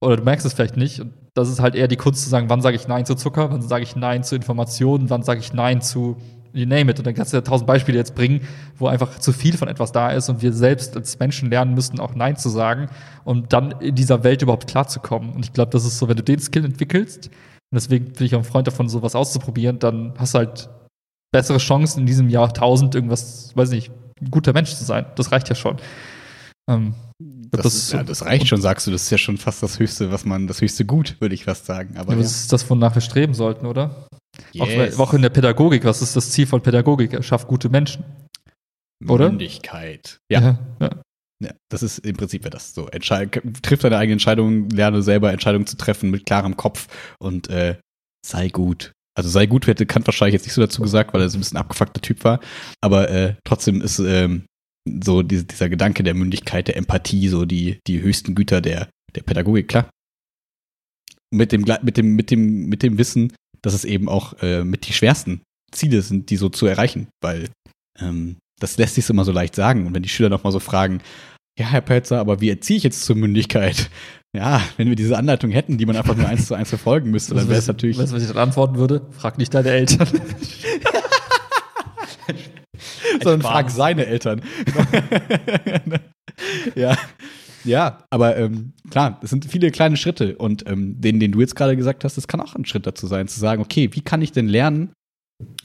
[0.00, 1.00] Oder du merkst es vielleicht nicht.
[1.00, 3.50] Und das ist halt eher die Kunst zu sagen, wann sage ich Nein zu Zucker,
[3.50, 6.16] wann sage ich Nein zu Informationen, wann sage ich Nein zu
[6.52, 6.98] you name it.
[6.98, 8.40] Und dann kannst du ja tausend Beispiele jetzt bringen,
[8.76, 12.00] wo einfach zu viel von etwas da ist und wir selbst als Menschen lernen müssen,
[12.00, 12.88] auch Nein zu sagen,
[13.24, 15.30] um dann in dieser Welt überhaupt klarzukommen.
[15.32, 18.34] Und ich glaube, das ist so, wenn du den Skill entwickelst, und deswegen bin ich
[18.34, 20.68] auch ein Freund davon, sowas auszuprobieren, dann hast du halt
[21.32, 25.06] bessere Chancen in diesem Jahrtausend irgendwas, weiß nicht, ein guter Mensch zu sein.
[25.14, 25.76] Das reicht ja schon.
[26.70, 26.94] Ähm,
[27.50, 28.90] Das, das- ist, ja, das reicht schon, sagst du.
[28.90, 31.66] Das ist ja schon fast das höchste, was man, das höchste Gut, würde ich fast
[31.66, 31.96] sagen.
[31.96, 32.22] Aber ja, ja.
[32.22, 34.06] das ist das, wonach wir streben sollten, oder?
[34.58, 34.98] Auch, Yes.
[34.98, 35.84] auch in der Pädagogik.
[35.84, 37.12] Was ist das Ziel von Pädagogik?
[37.12, 38.04] Er schafft gute Menschen.
[39.06, 39.28] oder?
[39.28, 40.18] Mündigkeit.
[40.30, 40.90] Ja, ja.
[41.70, 42.86] das ist im Prinzip ja das so.
[42.86, 46.86] Triff deine eigene Entscheidung, lerne selber Entscheidungen zu treffen mit klarem Kopf
[47.18, 47.76] und äh,
[48.26, 48.92] sei gut.
[49.18, 51.40] Also sei gut hätte Kant wahrscheinlich jetzt nicht so dazu gesagt, weil er so ein
[51.40, 52.40] bisschen abgefuckter Typ war.
[52.82, 54.44] Aber äh, trotzdem ist ähm,
[55.02, 59.22] so diese, dieser Gedanke der Mündigkeit, der Empathie, so die, die höchsten Güter der, der
[59.22, 59.90] Pädagogik, klar.
[61.32, 64.88] Mit dem, mit dem, mit dem, mit dem Wissen, dass es eben auch äh, mit
[64.88, 67.48] die schwersten Ziele sind, die so zu erreichen, weil
[68.00, 69.86] ähm, das lässt sich immer so leicht sagen.
[69.86, 71.00] Und wenn die Schüler noch mal so fragen,
[71.58, 73.90] ja, Herr Pelzer, aber wie erziehe ich jetzt zur Mündigkeit?
[74.32, 77.34] Ja, wenn wir diese Anleitung hätten, die man einfach nur eins zu eins verfolgen müsste,
[77.34, 77.98] dann wäre es natürlich.
[77.98, 79.04] Weißt du, was ich dann antworten würde?
[79.10, 80.06] Frag nicht deine Eltern.
[83.22, 84.42] sondern frag seine Eltern.
[86.74, 86.96] ja.
[87.62, 91.56] Ja, aber ähm, klar, es sind viele kleine Schritte und ähm, den, den du jetzt
[91.56, 94.22] gerade gesagt hast, das kann auch ein Schritt dazu sein, zu sagen, okay, wie kann
[94.22, 94.94] ich denn lernen,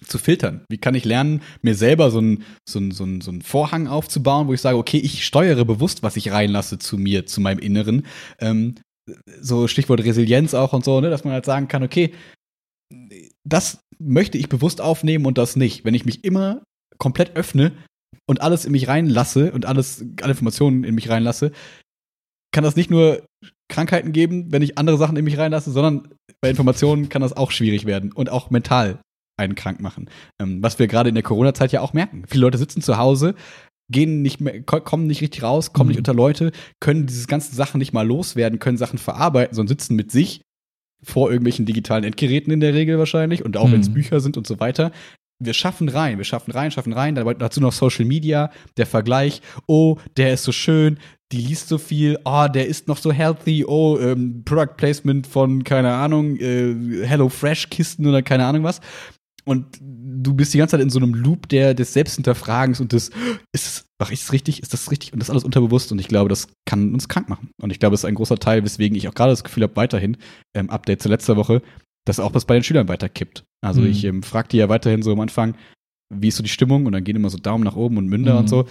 [0.05, 0.65] zu filtern?
[0.69, 3.87] Wie kann ich lernen, mir selber so einen so einen- so einen- so einen Vorhang
[3.87, 7.59] aufzubauen, wo ich sage, okay, ich steuere bewusst, was ich reinlasse zu mir, zu meinem
[7.59, 8.05] Inneren.
[8.39, 8.75] Ähm,
[9.39, 12.13] so Stichwort Resilienz auch und so, ne, dass man halt sagen kann, okay,
[13.47, 15.85] das möchte ich bewusst aufnehmen und das nicht.
[15.85, 16.61] Wenn ich mich immer
[16.97, 17.71] komplett öffne
[18.27, 21.51] und alles in mich reinlasse und alles, alle Informationen in mich reinlasse,
[22.53, 23.23] kann das nicht nur
[23.69, 26.07] Krankheiten geben, wenn ich andere Sachen in mich reinlasse, sondern
[26.41, 28.99] bei Informationen kann das auch schwierig werden und auch mental
[29.37, 30.09] einen krank machen.
[30.41, 32.23] Ähm, was wir gerade in der Corona-Zeit ja auch merken.
[32.27, 33.35] Viele Leute sitzen zu Hause,
[33.91, 35.91] gehen nicht mehr, ko- kommen nicht richtig raus, kommen Mhm.
[35.91, 39.95] nicht unter Leute, können diese ganzen Sachen nicht mal loswerden, können Sachen verarbeiten, sondern sitzen
[39.95, 40.41] mit sich
[41.03, 43.73] vor irgendwelchen digitalen Endgeräten in der Regel wahrscheinlich und auch Mhm.
[43.73, 44.91] wenn es Bücher sind und so weiter.
[45.39, 49.41] Wir schaffen rein, wir schaffen rein, schaffen rein, dabei dazu noch Social Media, der Vergleich,
[49.67, 50.97] oh, der ist so schön,
[51.31, 55.63] die liest so viel, oh, der ist noch so healthy, oh, ähm, Product Placement von,
[55.63, 58.79] keine Ahnung, äh, Hello Fresh Kisten oder keine Ahnung was.
[59.43, 63.11] Und du bist die ganze Zeit in so einem Loop der, des Selbsthinterfragens und des,
[63.51, 65.13] ist mache ich es richtig, ist das richtig?
[65.13, 67.51] Und das ist alles unterbewusst und ich glaube, das kann uns krank machen.
[67.61, 69.75] Und ich glaube, das ist ein großer Teil, weswegen ich auch gerade das Gefühl habe,
[69.75, 70.17] weiterhin,
[70.53, 71.61] ähm, Update zu letzter Woche,
[72.05, 73.45] dass auch das bei den Schülern weiterkippt.
[73.65, 73.87] Also Mhm.
[73.87, 75.55] ich ähm, frage die ja weiterhin so am Anfang,
[76.13, 76.85] wie ist so die Stimmung?
[76.85, 78.39] Und dann gehen immer so Daumen nach oben und Münder Mhm.
[78.39, 78.65] und so.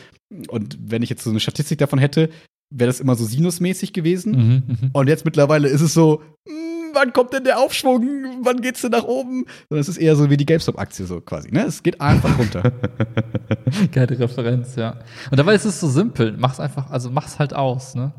[0.48, 2.30] Und wenn ich jetzt so eine Statistik davon hätte,
[2.70, 4.32] wäre das immer so sinusmäßig gewesen.
[4.32, 4.90] Mhm, mhm.
[4.92, 8.06] Und jetzt mittlerweile ist es so, "Hm, wann kommt denn der Aufschwung?
[8.42, 9.44] Wann geht's denn nach oben?
[9.68, 11.50] Und es ist eher so wie die GameStop-Aktie so quasi.
[11.50, 11.64] Ne?
[11.66, 12.62] Es geht einfach runter.
[13.92, 14.98] Geile Referenz, ja.
[15.30, 16.36] Und dabei ist es so simpel.
[16.38, 18.12] Mach's einfach, also mach's halt aus, ne?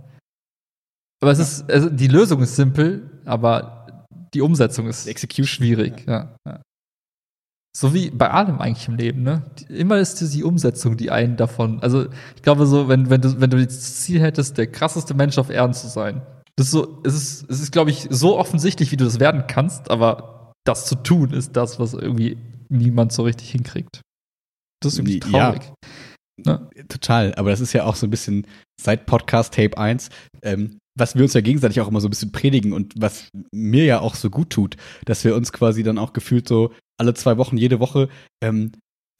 [1.22, 3.85] Aber es ist, also die Lösung ist simpel, aber
[4.36, 5.48] die Umsetzung ist Execution.
[5.48, 6.36] schwierig, ja.
[6.48, 6.62] ja.
[7.76, 9.44] So wie bei allem eigentlich im Leben, ne?
[9.68, 11.82] Immer ist es die Umsetzung, die einen davon.
[11.82, 15.38] Also ich glaube so, wenn, wenn du, wenn du das Ziel hättest, der krasseste Mensch
[15.38, 16.22] auf Erden zu sein,
[16.56, 19.46] das ist so, es ist, es ist, glaube ich, so offensichtlich, wie du das werden
[19.48, 22.38] kannst, aber das zu tun ist das, was irgendwie
[22.70, 24.00] niemand so richtig hinkriegt.
[24.82, 25.52] Das ist irgendwie Ja.
[25.52, 25.74] traurig.
[26.46, 26.70] Ne?
[26.88, 28.48] Total, aber das ist ja auch so ein bisschen
[28.82, 30.10] seit Podcast Tape 1,
[30.44, 33.86] ähm, was wir uns ja gegenseitig auch immer so ein bisschen predigen und was mir
[33.86, 37.38] ja auch so gut tut, dass wir uns quasi dann auch gefühlt so alle zwei
[37.38, 38.10] Wochen, jede Woche
[38.42, 38.72] ähm,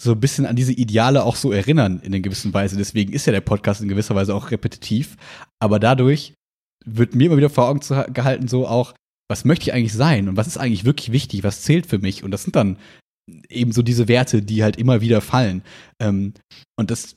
[0.02, 2.78] so ein bisschen an diese Ideale auch so erinnern in einer gewissen Weise.
[2.78, 5.16] Deswegen ist ja der Podcast in gewisser Weise auch repetitiv.
[5.60, 6.34] Aber dadurch
[6.86, 7.82] wird mir immer wieder vor Augen
[8.14, 8.94] gehalten, so auch,
[9.30, 12.24] was möchte ich eigentlich sein und was ist eigentlich wirklich wichtig, was zählt für mich?
[12.24, 12.78] Und das sind dann
[13.50, 15.64] eben so diese Werte, die halt immer wieder fallen.
[16.00, 16.34] Ähm,
[16.78, 17.16] und das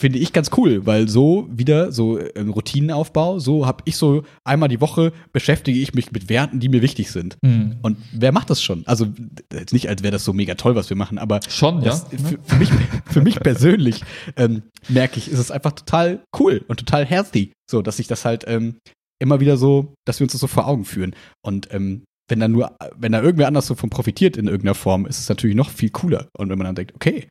[0.00, 4.70] finde ich ganz cool, weil so wieder so ein Routinenaufbau, so habe ich so einmal
[4.70, 7.36] die Woche beschäftige ich mich mit Werten, die mir wichtig sind.
[7.42, 7.76] Mhm.
[7.82, 8.86] Und wer macht das schon?
[8.86, 9.06] Also
[9.52, 12.18] jetzt nicht, als wäre das so mega toll, was wir machen, aber schon, das, ja.
[12.18, 12.70] Für, für, mich,
[13.04, 14.00] für mich persönlich
[14.36, 18.24] ähm, merke ich, ist es einfach total cool und total healthy, so dass ich das
[18.24, 18.76] halt ähm,
[19.20, 21.14] immer wieder so, dass wir uns das so vor Augen führen.
[21.44, 25.04] Und ähm, wenn da nur, wenn da irgendwer anders so von profitiert in irgendeiner Form,
[25.04, 26.28] ist es natürlich noch viel cooler.
[26.38, 27.28] Und wenn man dann denkt, okay,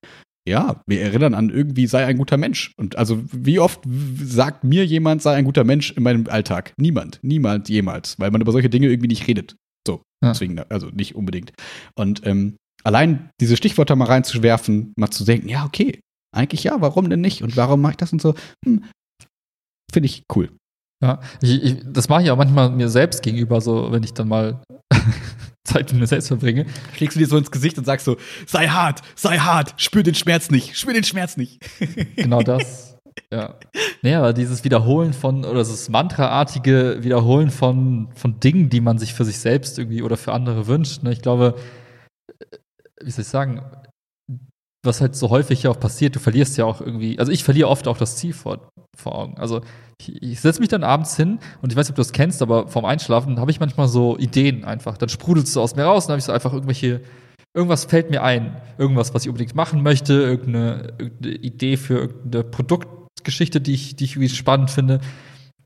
[0.49, 2.73] ja, wir erinnern an irgendwie sei ein guter Mensch.
[2.77, 3.81] Und also wie oft
[4.21, 6.73] sagt mir jemand, sei ein guter Mensch in meinem Alltag?
[6.77, 9.55] Niemand, niemand jemals, weil man über solche Dinge irgendwie nicht redet.
[9.87, 10.31] So, ja.
[10.31, 11.53] deswegen, also nicht unbedingt.
[11.95, 15.99] Und ähm, allein diese Stichworte mal reinzuwerfen, mal zu denken, ja, okay,
[16.35, 17.41] eigentlich ja, warum denn nicht?
[17.41, 18.35] Und warum mache ich das und so?
[18.65, 18.83] Hm,
[19.91, 20.49] Finde ich cool.
[21.01, 24.27] Ja, ich, ich, das mache ich auch manchmal mir selbst gegenüber, so wenn ich dann
[24.27, 24.61] mal
[25.63, 26.65] Zeit mit mir selbst verbringe.
[26.95, 30.15] Schlägst du dir so ins Gesicht und sagst so, sei hart, sei hart, spür den
[30.15, 31.59] Schmerz nicht, spür den Schmerz nicht.
[32.15, 32.97] Genau das.
[33.31, 33.55] Ja.
[34.01, 39.13] Naja, aber dieses Wiederholen von, oder das Mantraartige Wiederholen von, von Dingen, die man sich
[39.13, 41.03] für sich selbst irgendwie oder für andere wünscht.
[41.03, 41.11] Ne?
[41.11, 41.55] Ich glaube,
[42.39, 42.57] äh,
[43.03, 43.61] wie soll ich sagen,
[44.83, 47.69] was halt so häufig ja auch passiert, du verlierst ja auch irgendwie, also ich verliere
[47.69, 49.37] oft auch das Ziel vor, vor Augen.
[49.37, 49.61] Also
[49.99, 52.41] ich, ich setze mich dann abends hin und ich weiß nicht, ob du das kennst,
[52.41, 54.97] aber vorm Einschlafen habe ich manchmal so Ideen einfach.
[54.97, 57.01] Dann sprudelt es aus mir raus und habe ich so einfach irgendwelche,
[57.53, 58.61] irgendwas fällt mir ein.
[58.77, 64.05] Irgendwas, was ich unbedingt machen möchte, irgendeine, irgendeine Idee für irgendeine Produktgeschichte, die ich, die
[64.05, 65.01] ich irgendwie spannend finde.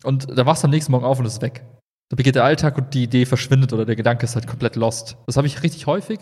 [0.03, 1.63] Und dann wachst du am nächsten Morgen auf und es ist weg.
[2.09, 5.17] Da beginnt der Alltag und die Idee verschwindet oder der Gedanke ist halt komplett lost.
[5.25, 6.19] Das habe ich richtig häufig.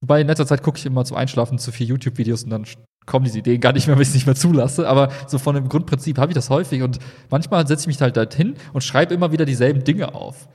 [0.00, 2.64] Wobei in letzter Zeit gucke ich immer zum Einschlafen zu vier YouTube-Videos und dann
[3.06, 4.88] kommen diese Ideen gar nicht mehr, weil ich es nicht mehr zulasse.
[4.88, 6.98] Aber so von dem Grundprinzip habe ich das häufig und
[7.30, 10.48] manchmal setze ich mich halt hin und schreibe immer wieder dieselben Dinge auf.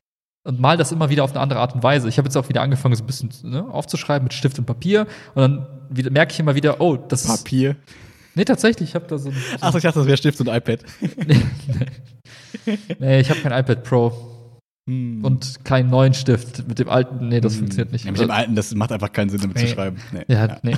[0.46, 2.08] Und mal das immer wieder auf eine andere Art und Weise.
[2.08, 5.06] Ich habe jetzt auch wieder angefangen, so ein bisschen ne, aufzuschreiben mit Stift und Papier.
[5.36, 7.44] Und dann wieder, merke ich immer wieder, oh, das ist.
[7.44, 7.76] Papier.
[8.36, 9.34] Nee, tatsächlich, ich habe da so.
[9.60, 10.80] Ach, ich dachte, das wäre Stift und iPad.
[11.28, 11.42] nee,
[12.66, 12.78] nee.
[13.00, 14.14] nee ich habe kein iPad Pro.
[14.90, 15.24] Hm.
[15.24, 16.68] Und keinen neuen Stift.
[16.68, 17.60] Mit dem alten, nee, das hm.
[17.60, 18.06] funktioniert nicht.
[18.06, 19.68] Ja, mit dem alten, das macht einfach keinen Sinn, damit nee.
[19.68, 19.98] zu schreiben.
[20.12, 20.24] Nee.
[20.28, 20.78] Ja, ja, nee.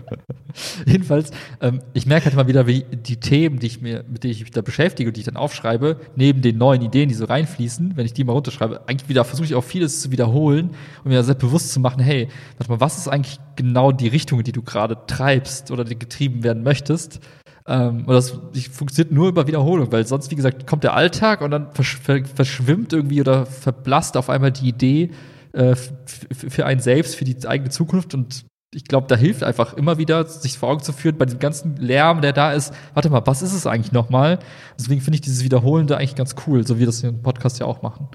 [0.86, 4.32] Jedenfalls, ähm, ich merke halt immer wieder, wie die Themen, die ich mir, mit denen
[4.32, 7.24] ich mich da beschäftige und die ich dann aufschreibe, neben den neuen Ideen, die so
[7.24, 10.70] reinfließen, wenn ich die mal runterschreibe, eigentlich wieder versuche ich auch vieles zu wiederholen
[11.04, 12.28] und mir sehr bewusst zu machen, hey,
[12.58, 16.42] warte mal, was ist eigentlich genau die Richtung, die du gerade treibst oder die getrieben
[16.42, 17.20] werden möchtest?
[17.66, 18.38] Ähm, und das
[18.72, 22.92] funktioniert nur über Wiederholung, weil sonst, wie gesagt, kommt der Alltag und dann versch verschwimmt
[22.92, 25.10] irgendwie oder verblasst auf einmal die Idee
[25.52, 29.98] äh, für einen selbst, für die eigene Zukunft und ich glaube, da hilft einfach immer
[29.98, 33.26] wieder, sich vor Augen zu führen, bei dem ganzen Lärm, der da ist, warte mal,
[33.26, 34.38] was ist es eigentlich nochmal?
[34.78, 37.60] Deswegen finde ich dieses Wiederholende eigentlich ganz cool, so wie wir das hier im Podcast
[37.60, 38.08] ja auch machen.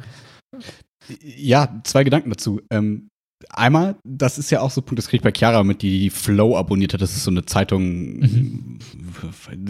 [1.22, 2.60] Ja, zwei Gedanken dazu.
[2.72, 3.10] Ähm,
[3.50, 6.10] einmal, das ist ja auch so ein Punkt, das kriege ich bei Chiara mit, die
[6.10, 7.02] Flow abonniert hat.
[7.02, 8.80] Das ist so eine Zeitung, mhm.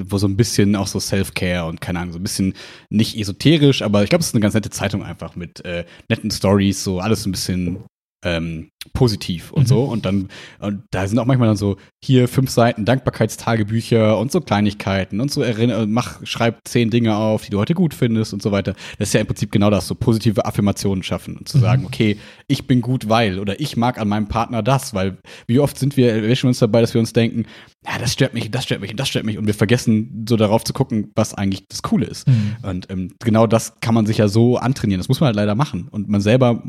[0.05, 2.53] wo so ein bisschen auch so Self-Care und keine Ahnung, so ein bisschen
[2.89, 6.31] nicht esoterisch, aber ich glaube, es ist eine ganz nette Zeitung einfach mit äh, netten
[6.31, 7.83] Stories, so alles ein bisschen
[8.23, 9.67] ähm, positiv und mhm.
[9.67, 9.81] so.
[9.81, 14.41] Und dann, und da sind auch manchmal dann so, hier fünf Seiten Dankbarkeitstagebücher und so
[14.41, 18.41] Kleinigkeiten und so erinner, mach, schreib zehn Dinge auf, die du heute gut findest und
[18.41, 18.73] so weiter.
[18.97, 21.61] Das ist ja im Prinzip genau das, so positive Affirmationen schaffen und zu mhm.
[21.61, 25.59] sagen, okay, ich bin gut, weil oder ich mag an meinem Partner das, weil wie
[25.59, 27.45] oft sind wir, erwischen uns dabei, dass wir uns denken,
[27.85, 30.35] ja, das stört mich das stört mich und das stört mich und wir vergessen so
[30.37, 32.27] darauf zu gucken, was eigentlich das Coole ist.
[32.27, 32.55] Mhm.
[32.63, 34.99] Und ähm, genau das kann man sich ja so antrainieren.
[34.99, 35.87] Das muss man halt leider machen.
[35.89, 36.63] Und man selber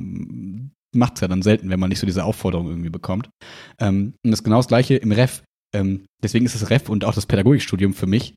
[0.98, 3.30] macht es ja dann selten, wenn man nicht so diese Aufforderung irgendwie bekommt.
[3.78, 5.42] Ähm, und das ist genau das Gleiche im Ref.
[5.74, 8.34] Ähm, deswegen ist das Ref und auch das Pädagogikstudium für mich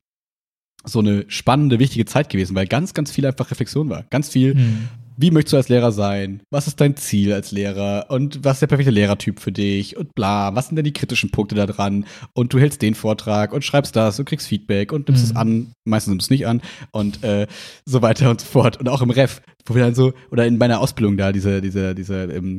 [0.84, 4.04] so eine spannende, wichtige Zeit gewesen, weil ganz, ganz viel einfach Reflexion war.
[4.10, 4.88] Ganz viel, hm
[5.22, 6.42] wie möchtest du als Lehrer sein?
[6.50, 8.06] Was ist dein Ziel als Lehrer?
[8.08, 9.96] Und was ist der perfekte Lehrertyp für dich?
[9.96, 12.06] Und bla, was sind denn die kritischen Punkte da dran?
[12.34, 15.30] Und du hältst den Vortrag und schreibst das und kriegst Feedback und nimmst mhm.
[15.30, 17.46] es an, meistens nimmst du es nicht an und äh,
[17.84, 18.80] so weiter und so fort.
[18.80, 21.94] Und auch im Ref, wo wir dann so, oder in meiner Ausbildung da, diese, diese,
[21.94, 22.58] diese ähm,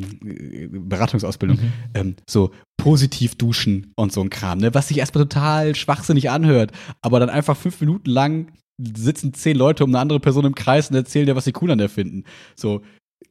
[0.87, 1.71] Beratungsausbildung, mhm.
[1.93, 4.73] ähm, so positiv duschen und so ein Kram, ne?
[4.73, 6.71] Was sich erstmal total schwachsinnig anhört,
[7.01, 10.89] aber dann einfach fünf Minuten lang sitzen zehn Leute um eine andere Person im Kreis
[10.89, 12.23] und erzählen dir, was sie cool an der finden.
[12.55, 12.81] So,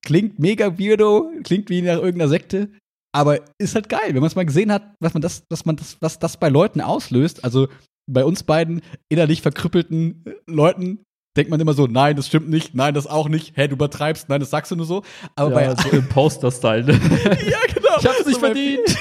[0.03, 2.71] klingt mega weirdo, klingt wie nach irgendeiner Sekte,
[3.15, 5.77] aber ist halt geil, wenn man es mal gesehen hat, was man das, was man
[5.77, 7.45] das, was das bei Leuten auslöst.
[7.45, 7.69] Also
[8.11, 11.01] bei uns beiden innerlich verkrüppelten Leuten
[11.37, 14.29] denkt man immer so, nein, das stimmt nicht, nein, das auch nicht, hä, du übertreibst,
[14.29, 15.03] nein, das sagst du nur so.
[15.35, 16.85] Aber ja, bei so Imposter-Style.
[16.85, 16.93] Ne?
[17.49, 17.97] ja, genau.
[17.99, 18.97] Ich hab's nicht so verdient.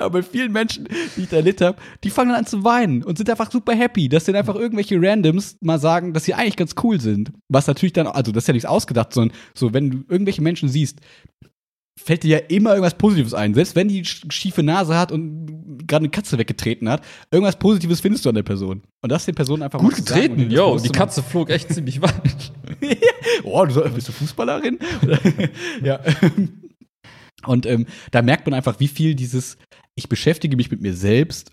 [0.00, 3.02] Aber bei vielen Menschen, die ich da erlebt habe, die fangen dann an zu weinen
[3.02, 6.56] und sind einfach super happy, dass denen einfach irgendwelche Randoms mal sagen, dass sie eigentlich
[6.56, 7.32] ganz cool sind.
[7.48, 10.68] Was natürlich dann, also das ist ja nichts ausgedacht, sondern so, wenn du irgendwelche Menschen
[10.68, 11.00] siehst,
[12.02, 13.54] fällt dir ja immer irgendwas Positives ein.
[13.54, 18.24] Selbst wenn die schiefe Nase hat und gerade eine Katze weggetreten hat, irgendwas Positives findest
[18.24, 18.82] du an der Person.
[19.02, 22.52] Und das den Personen einfach Gut getreten, jo, die Katze flog echt ziemlich weit.
[23.44, 24.78] oh, du bist du Fußballerin?
[25.82, 26.00] ja.
[27.46, 29.56] Und ähm, da merkt man einfach, wie viel dieses
[29.94, 31.52] Ich beschäftige mich mit mir selbst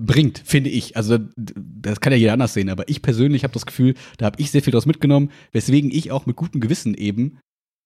[0.00, 0.96] bringt, finde ich.
[0.96, 4.40] Also das kann ja jeder anders sehen, aber ich persönlich habe das Gefühl, da habe
[4.40, 7.38] ich sehr viel daraus mitgenommen, weswegen ich auch mit gutem Gewissen eben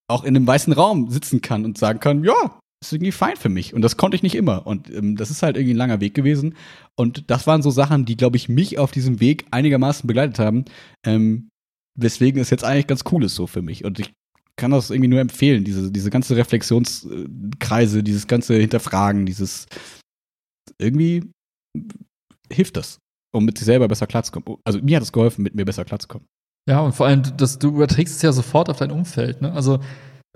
[0.08, 3.48] auch in einem weißen Raum sitzen kann und sagen kann, ja, ist irgendwie fein für
[3.48, 3.74] mich.
[3.74, 4.66] Und das konnte ich nicht immer.
[4.66, 6.54] Und ähm, das ist halt irgendwie ein langer Weg gewesen.
[6.94, 10.64] Und das waren so Sachen, die, glaube ich, mich auf diesem Weg einigermaßen begleitet haben.
[11.04, 11.48] Ähm,
[11.98, 13.84] weswegen es jetzt eigentlich ganz cool ist so für mich.
[13.84, 14.12] Und ich
[14.56, 19.66] kann das irgendwie nur empfehlen, diese, diese ganze Reflexionskreise, dieses ganze Hinterfragen, dieses
[20.78, 21.22] irgendwie
[22.50, 22.98] hilft das,
[23.34, 24.58] um mit sich selber besser klarzukommen.
[24.64, 26.26] Also mir hat es geholfen, mit mir besser klarzukommen.
[26.68, 29.40] Ja, und vor allem, dass du überträgst es ja sofort auf dein Umfeld.
[29.42, 29.52] Ne?
[29.52, 29.78] Also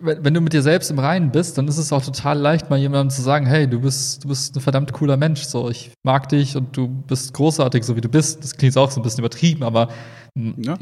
[0.03, 2.79] wenn, du mit dir selbst im Reinen bist, dann ist es auch total leicht, mal
[2.79, 6.29] jemandem zu sagen, hey, du bist, du bist ein verdammt cooler Mensch, so ich mag
[6.29, 8.43] dich und du bist großartig, so wie du bist.
[8.43, 9.89] Das klingt auch so ein bisschen übertrieben, aber
[10.37, 10.79] ja.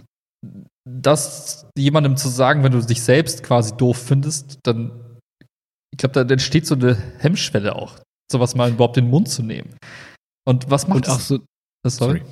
[0.88, 5.18] Das jemandem zu sagen, wenn du dich selbst quasi doof findest, dann,
[5.92, 7.98] ich glaube, da entsteht so eine Hemmschwelle auch,
[8.31, 9.77] sowas mal überhaupt in den Mund zu nehmen.
[10.46, 11.40] Und was macht und auch so,
[11.85, 12.22] das, sorry.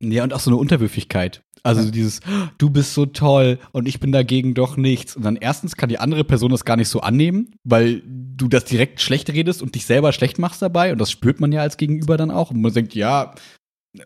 [0.00, 1.42] Ja, und auch so eine Unterwürfigkeit.
[1.64, 2.20] Also dieses,
[2.58, 5.14] du bist so toll und ich bin dagegen doch nichts.
[5.14, 8.64] Und dann erstens kann die andere Person das gar nicht so annehmen, weil du das
[8.64, 10.90] direkt schlecht redest und dich selber schlecht machst dabei.
[10.90, 12.50] Und das spürt man ja als Gegenüber dann auch.
[12.50, 13.34] Und man denkt, ja,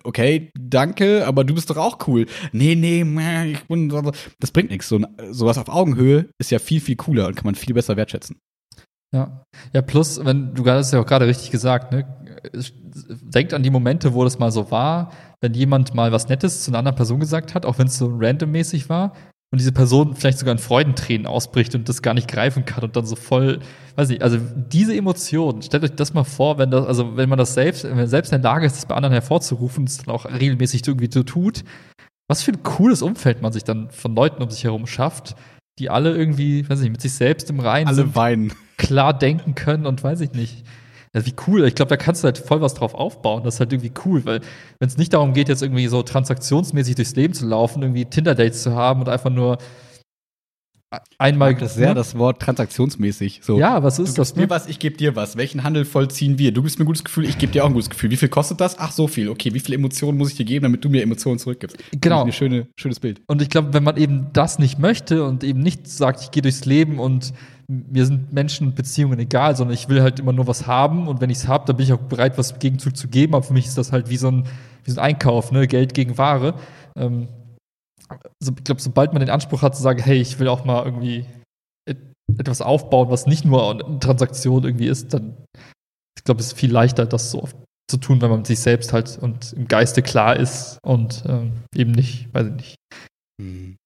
[0.05, 2.27] okay, danke, aber du bist doch auch cool.
[2.53, 3.03] Nee, nee,
[3.51, 3.89] ich bin,
[4.41, 4.89] das bringt nichts.
[4.89, 8.39] So, sowas auf Augenhöhe ist ja viel, viel cooler und kann man viel besser wertschätzen.
[9.13, 9.45] Ja.
[9.73, 12.07] Ja, plus, wenn du hast ja auch gerade richtig gesagt, ne?
[13.23, 16.71] Denkt an die Momente, wo das mal so war, wenn jemand mal was Nettes zu
[16.71, 19.15] einer anderen Person gesagt hat, auch wenn es so randommäßig war,
[19.57, 22.95] und diese Person vielleicht sogar in Freudentränen ausbricht und das gar nicht greifen kann und
[22.95, 23.61] dann so voll,
[23.95, 27.39] weiß nicht, also diese Emotionen, stellt euch das mal vor, wenn das, also wenn man
[27.39, 29.97] das selbst, wenn man selbst in der Lage ist, das bei anderen hervorzurufen und es
[29.97, 31.65] dann auch regelmäßig irgendwie so tut,
[32.29, 35.37] was für ein cooles Umfeld man sich dann von Leuten um sich herum schafft,
[35.79, 38.53] die alle irgendwie, weiß ich nicht, mit sich selbst im Reinen alle weinen.
[38.77, 40.67] klar denken können und weiß ich nicht.
[41.17, 41.65] Ja, wie cool.
[41.65, 43.43] Ich glaube, da kannst du halt voll was drauf aufbauen.
[43.43, 44.43] Das ist halt irgendwie cool, weil
[44.79, 48.63] wenn es nicht darum geht, jetzt irgendwie so transaktionsmäßig durchs Leben zu laufen, irgendwie Tinder-Dates
[48.63, 49.57] zu haben und einfach nur
[51.17, 51.53] einmal.
[51.53, 51.95] Ich mag das sehr, ne?
[51.95, 53.41] das Wort transaktionsmäßig.
[53.43, 54.35] So, ja, was ist du das?
[54.35, 55.39] Du gibst mir was, ich gebe dir was.
[55.39, 56.53] Welchen Handel vollziehen wir?
[56.53, 58.11] Du gibst mir ein gutes Gefühl, ich gebe dir auch ein gutes Gefühl.
[58.11, 58.79] Wie viel kostet das?
[58.79, 59.31] Ach, so viel.
[59.31, 61.79] Okay, wie viele Emotionen muss ich dir geben, damit du mir Emotionen zurückgibst?
[61.99, 62.25] Genau.
[62.25, 63.23] Ein schöne, schönes Bild.
[63.27, 66.43] Und ich glaube, wenn man eben das nicht möchte und eben nicht sagt, ich gehe
[66.43, 67.33] durchs Leben und
[67.69, 71.21] mir sind Menschen und Beziehungen egal, sondern ich will halt immer nur was haben und
[71.21, 73.35] wenn ich es habe, dann bin ich auch bereit, was Gegenzug zu geben.
[73.35, 74.47] Aber für mich ist das halt wie so ein,
[74.85, 75.67] wie so ein Einkauf, ne?
[75.67, 76.55] Geld gegen Ware.
[76.97, 77.29] Ähm,
[78.09, 80.85] also ich glaube, sobald man den Anspruch hat zu sagen, hey, ich will auch mal
[80.85, 81.27] irgendwie
[82.39, 85.37] etwas aufbauen, was nicht nur eine Transaktion irgendwie ist, dann
[86.17, 87.57] ich glaube, es ist viel leichter, das so oft
[87.89, 91.93] zu tun, wenn man sich selbst halt und im Geiste klar ist und ähm, eben
[91.93, 92.77] nicht, weiß ich nicht,
[93.41, 93.77] mhm.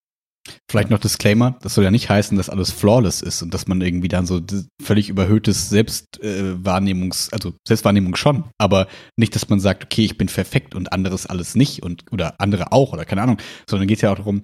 [0.71, 3.81] Vielleicht noch Disclaimer, das soll ja nicht heißen, dass alles flawless ist und dass man
[3.81, 4.41] irgendwie dann so
[4.83, 10.29] völlig überhöhtes Selbstwahrnehmungs, äh, also Selbstwahrnehmung schon, aber nicht, dass man sagt, okay, ich bin
[10.29, 14.13] perfekt und anderes alles nicht und oder andere auch oder keine Ahnung, sondern geht ja
[14.13, 14.43] auch darum,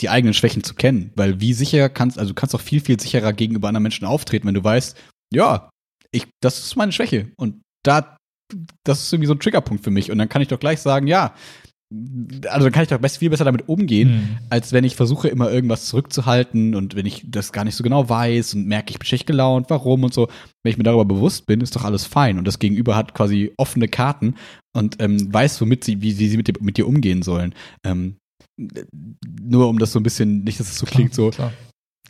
[0.00, 2.98] die eigenen Schwächen zu kennen, weil wie sicher kannst, also du kannst auch viel viel
[2.98, 4.96] sicherer gegenüber anderen Menschen auftreten, wenn du weißt,
[5.32, 5.70] ja,
[6.12, 8.16] ich, das ist meine Schwäche und da
[8.84, 11.06] das ist irgendwie so ein Triggerpunkt für mich und dann kann ich doch gleich sagen,
[11.06, 11.34] ja,
[12.48, 14.38] also kann ich doch best, viel besser damit umgehen, mhm.
[14.50, 18.08] als wenn ich versuche, immer irgendwas zurückzuhalten und wenn ich das gar nicht so genau
[18.08, 20.28] weiß und merke, ich bin schlecht gelaunt, warum und so.
[20.64, 22.38] Wenn ich mir darüber bewusst bin, ist doch alles fein.
[22.38, 24.34] Und das Gegenüber hat quasi offene Karten
[24.74, 27.54] und ähm, weiß, womit sie, wie, wie sie mit dir, mit dir umgehen sollen.
[27.84, 28.16] Ähm,
[29.40, 31.52] nur um das so ein bisschen, nicht, dass es so klar, klingt, so, klar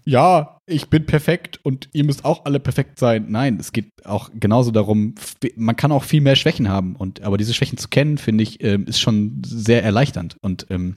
[0.09, 3.27] ja, ich bin perfekt und ihr müsst auch alle perfekt sein.
[3.29, 5.17] Nein, es geht auch genauso darum,
[5.57, 6.95] man kann auch viel mehr Schwächen haben.
[6.95, 10.97] Und aber diese Schwächen zu kennen, finde ich, ähm, ist schon sehr erleichternd und ähm,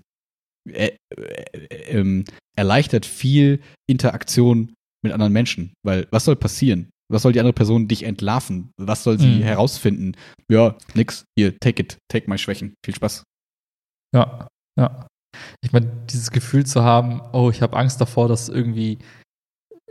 [0.71, 2.23] äh, äh, äh,
[2.55, 4.73] erleichtert viel Interaktion
[5.03, 5.73] mit anderen Menschen.
[5.83, 6.89] Weil was soll passieren?
[7.11, 8.71] Was soll die andere Person dich entlarven?
[8.77, 9.41] Was soll sie mhm.
[9.41, 10.15] herausfinden?
[10.51, 11.25] Ja, nix.
[11.35, 11.97] Hier, take it.
[12.09, 12.75] Take my Schwächen.
[12.85, 13.23] Viel Spaß.
[14.13, 15.07] Ja, ja.
[15.61, 18.99] Ich meine, dieses Gefühl zu haben, oh, ich habe Angst davor, dass irgendwie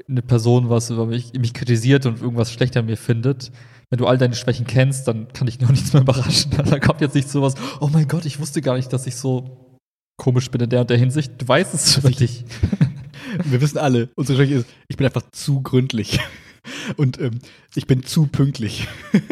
[0.08, 3.52] eine Person was über mich, mich kritisiert und irgendwas schlecht an mir findet.
[3.90, 6.52] Wenn du all deine Schwächen kennst, dann kann dich noch nichts mehr überraschen.
[6.52, 9.76] Da kommt jetzt nicht sowas, oh mein Gott, ich wusste gar nicht, dass ich so
[10.16, 11.32] komisch bin in der und der Hinsicht.
[11.38, 12.44] Du weißt es richtig.
[13.44, 16.20] Wir wissen alle, unsere Schwäche ist, ich bin einfach zu gründlich.
[16.96, 17.38] Und ähm,
[17.74, 18.88] ich bin zu pünktlich.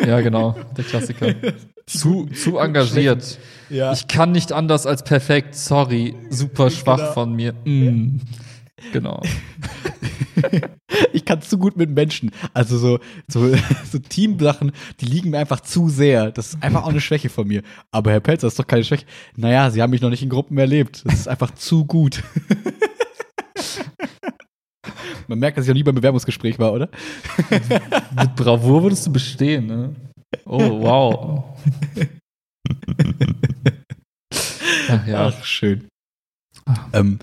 [0.07, 1.35] Ja, genau, der Klassiker.
[1.87, 3.39] Zu, zu engagiert.
[3.70, 3.93] Ja.
[3.93, 5.55] Ich kann nicht anders als perfekt.
[5.55, 7.12] Sorry, super schwach Genau.
[7.12, 7.53] von mir.
[7.64, 8.20] Mm.
[8.93, 9.22] Genau.
[11.12, 12.30] ich kann zu gut mit Menschen.
[12.53, 13.55] Also so, so,
[13.91, 16.30] so Teamsachen, die liegen mir einfach zu sehr.
[16.30, 17.62] Das ist einfach auch eine Schwäche von mir.
[17.91, 19.07] Aber Herr Pelzer, das ist doch keine Schwäche.
[19.37, 21.03] Naja, Sie haben mich noch nicht in Gruppen erlebt.
[21.07, 22.22] Das ist einfach zu gut.
[25.28, 26.89] Man merkt, dass ich noch nie beim Bewerbungsgespräch war, oder?
[27.51, 29.95] Mit Bravour würdest du bestehen, ne?
[30.45, 31.45] Oh, wow.
[34.89, 35.27] Ach ja.
[35.29, 35.89] Ach, schön.
[36.93, 37.18] Ähm,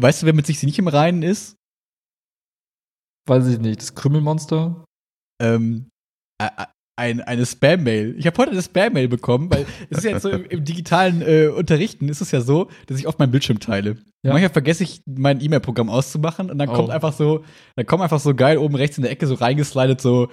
[0.00, 1.56] weißt du, wer mit sich nicht im Reinen ist?
[3.28, 3.80] Weiß ich nicht.
[3.80, 4.84] Das Krümmelmonster?
[5.40, 5.88] ähm,
[6.98, 8.14] ein, eine Spam-Mail.
[8.18, 11.22] Ich habe heute eine Spam-Mail bekommen, weil es ist ja jetzt so im, im digitalen
[11.22, 13.96] äh, Unterrichten ist es ja so, dass ich oft meinen Bildschirm teile.
[14.24, 14.32] Ja.
[14.32, 16.74] Manchmal vergesse ich, mein E-Mail-Programm auszumachen und dann Oh.
[16.74, 17.44] kommt einfach so,
[17.76, 20.30] dann kommt einfach so geil oben rechts in der Ecke so reingeslidet so,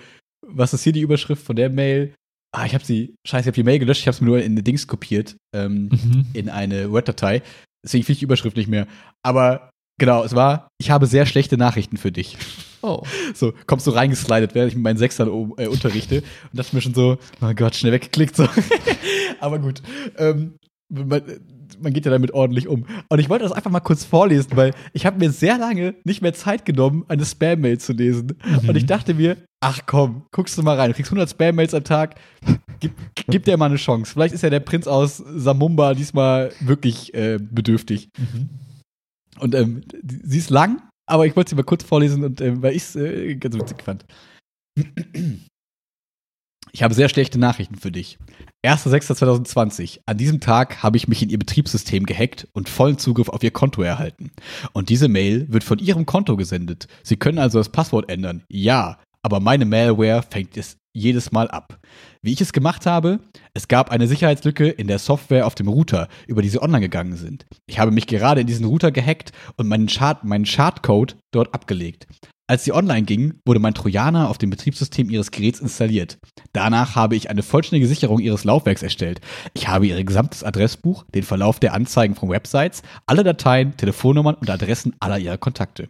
[0.52, 2.14] was ist hier die Überschrift von der Mail?
[2.52, 4.42] Ah, ich habe sie, scheiße, ich habe die Mail gelöscht, ich habe es mir nur
[4.42, 6.26] in Dings kopiert, ähm, Mhm.
[6.34, 7.42] in eine Word-Datei.
[7.86, 8.88] Deswegen finde ich die Überschrift nicht mehr.
[9.24, 9.70] Aber
[10.00, 12.38] genau, es war, ich habe sehr schlechte Nachrichten für dich.
[12.82, 13.04] Oh.
[13.36, 15.28] So, kommst so reingeslidet, während ich mit meinen Sechsern
[15.58, 16.24] äh, unterrichte.
[16.52, 18.36] Und dachte mir schon so, oh Gott, schnell weggeklickt.
[18.36, 18.48] So.
[19.40, 19.82] Aber gut.
[20.18, 20.56] Ähm,
[21.82, 22.86] man, geht ja damit ordentlich um.
[23.10, 26.22] Und ich wollte das einfach mal kurz vorlesen, weil ich habe mir sehr lange nicht
[26.22, 28.38] mehr Zeit genommen, eine Spam-Mail zu lesen.
[28.44, 28.70] Mhm.
[28.70, 30.90] Und ich dachte mir, ach komm, guckst du mal rein.
[30.90, 32.16] Du kriegst 100 Spam-Mails am Tag.
[32.80, 32.94] Gib,
[33.28, 34.14] gib dir mal eine Chance.
[34.14, 38.10] Vielleicht ist ja der Prinz aus Samumba diesmal wirklich äh, bedürftig.
[38.18, 38.50] Mhm.
[39.40, 42.76] Und ähm, sie ist lang, aber ich wollte sie mal kurz vorlesen, und, ähm, weil
[42.76, 44.06] ich es äh, ganz witzig fand.
[46.72, 48.18] Ich habe sehr schlechte Nachrichten für dich.
[48.66, 50.02] 1.6.2020.
[50.06, 53.52] An diesem Tag habe ich mich in Ihr Betriebssystem gehackt und vollen Zugriff auf Ihr
[53.52, 54.32] Konto erhalten.
[54.74, 56.88] Und diese Mail wird von Ihrem Konto gesendet.
[57.04, 58.44] Sie können also das Passwort ändern.
[58.50, 61.80] Ja, aber meine Malware fängt es jedes Mal ab.
[62.22, 63.20] Wie ich es gemacht habe,
[63.54, 67.16] es gab eine Sicherheitslücke in der Software auf dem Router, über die sie online gegangen
[67.16, 67.46] sind.
[67.68, 72.08] Ich habe mich gerade in diesen Router gehackt und meinen, Chart, meinen Chartcode dort abgelegt.
[72.50, 76.18] Als sie online ging, wurde mein Trojaner auf dem Betriebssystem ihres Geräts installiert.
[76.52, 79.22] Danach habe ich eine vollständige Sicherung ihres Laufwerks erstellt.
[79.54, 84.50] Ich habe ihr gesamtes Adressbuch, den Verlauf der Anzeigen von Websites, alle Dateien, Telefonnummern und
[84.50, 85.90] Adressen aller ihrer Kontakte.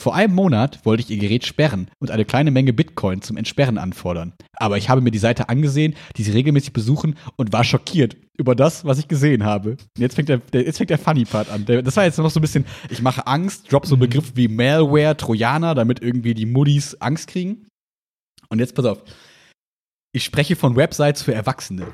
[0.00, 3.76] Vor einem Monat wollte ich ihr Gerät sperren und eine kleine Menge Bitcoin zum Entsperren
[3.76, 4.32] anfordern.
[4.54, 8.54] Aber ich habe mir die Seite angesehen, die sie regelmäßig besuchen und war schockiert über
[8.54, 9.76] das, was ich gesehen habe.
[9.98, 11.66] Jetzt fängt der, der, jetzt fängt der Funny Part an.
[11.66, 14.48] Der, das war jetzt noch so ein bisschen, ich mache Angst, drop so Begriffe wie
[14.48, 17.66] Malware, Trojaner, damit irgendwie die Muddis Angst kriegen.
[18.48, 19.02] Und jetzt pass auf.
[20.12, 21.86] Ich spreche von Websites für Erwachsene.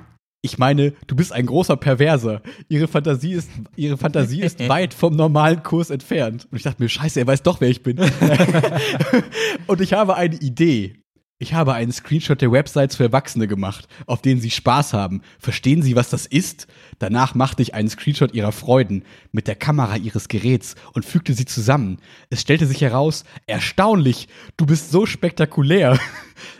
[0.43, 2.43] Ich meine, du bist ein großer Perverser.
[2.69, 6.47] Ihre Fantasie ist, ihre Fantasie ist weit vom normalen Kurs entfernt.
[6.51, 7.99] Und ich dachte mir, scheiße, er weiß doch, wer ich bin.
[9.67, 11.01] Und ich habe eine Idee.
[11.45, 15.21] Ich habe einen Screenshot der Websites für Erwachsene gemacht, auf denen sie Spaß haben.
[15.39, 16.67] Verstehen Sie, was das ist?
[17.01, 21.45] Danach machte ich einen Screenshot ihrer Freuden mit der Kamera ihres Geräts und fügte sie
[21.45, 21.99] zusammen.
[22.31, 26.01] Es stellte sich heraus, erstaunlich, du bist so spektakulär.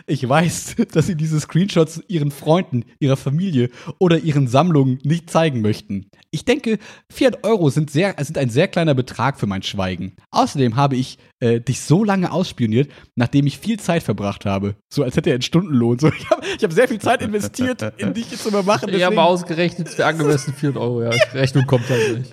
[0.07, 5.61] Ich weiß, dass sie diese Screenshots ihren Freunden, ihrer Familie oder ihren Sammlungen nicht zeigen
[5.61, 6.09] möchten.
[6.31, 6.77] Ich denke,
[7.11, 10.13] 400 Euro sind, sehr, sind ein sehr kleiner Betrag für mein Schweigen.
[10.31, 14.75] Außerdem habe ich äh, dich so lange ausspioniert, nachdem ich viel Zeit verbracht habe.
[14.89, 15.97] So als hätte er einen Stundenlohn.
[15.97, 18.93] So, ich habe hab sehr viel Zeit investiert, in dich zu übermachen.
[18.93, 21.09] Ich habe ausgerechnet, für angemessen 400 Euro, ja.
[21.33, 22.31] Rechnung kommt halt nicht.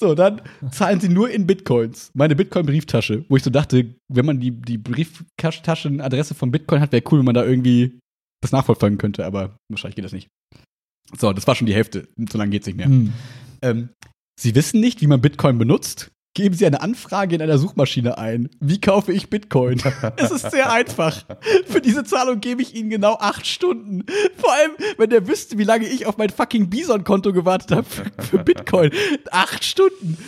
[0.00, 0.40] So, dann
[0.70, 2.10] zahlen sie nur in Bitcoins.
[2.14, 7.04] Meine Bitcoin-Brieftasche, wo ich so dachte, wenn man die, die Brieftaschenadresse von Bitcoin hat, wäre
[7.10, 8.00] cool, wenn man da irgendwie
[8.42, 10.28] das nachverfolgen könnte, aber wahrscheinlich geht das nicht.
[11.18, 12.08] So, das war schon die Hälfte.
[12.30, 12.86] So lange geht's nicht mehr.
[12.86, 13.12] Hm.
[13.60, 13.90] Ähm,
[14.40, 16.10] sie wissen nicht, wie man Bitcoin benutzt?
[16.34, 18.50] Geben Sie eine Anfrage in einer Suchmaschine ein.
[18.60, 19.82] Wie kaufe ich Bitcoin?
[20.16, 21.24] es ist sehr einfach.
[21.66, 24.04] Für diese Zahlung gebe ich Ihnen genau acht Stunden.
[24.36, 28.04] Vor allem, wenn der wüsste, wie lange ich auf mein fucking Bison-Konto gewartet habe für,
[28.22, 28.92] für Bitcoin.
[29.32, 30.18] Acht Stunden.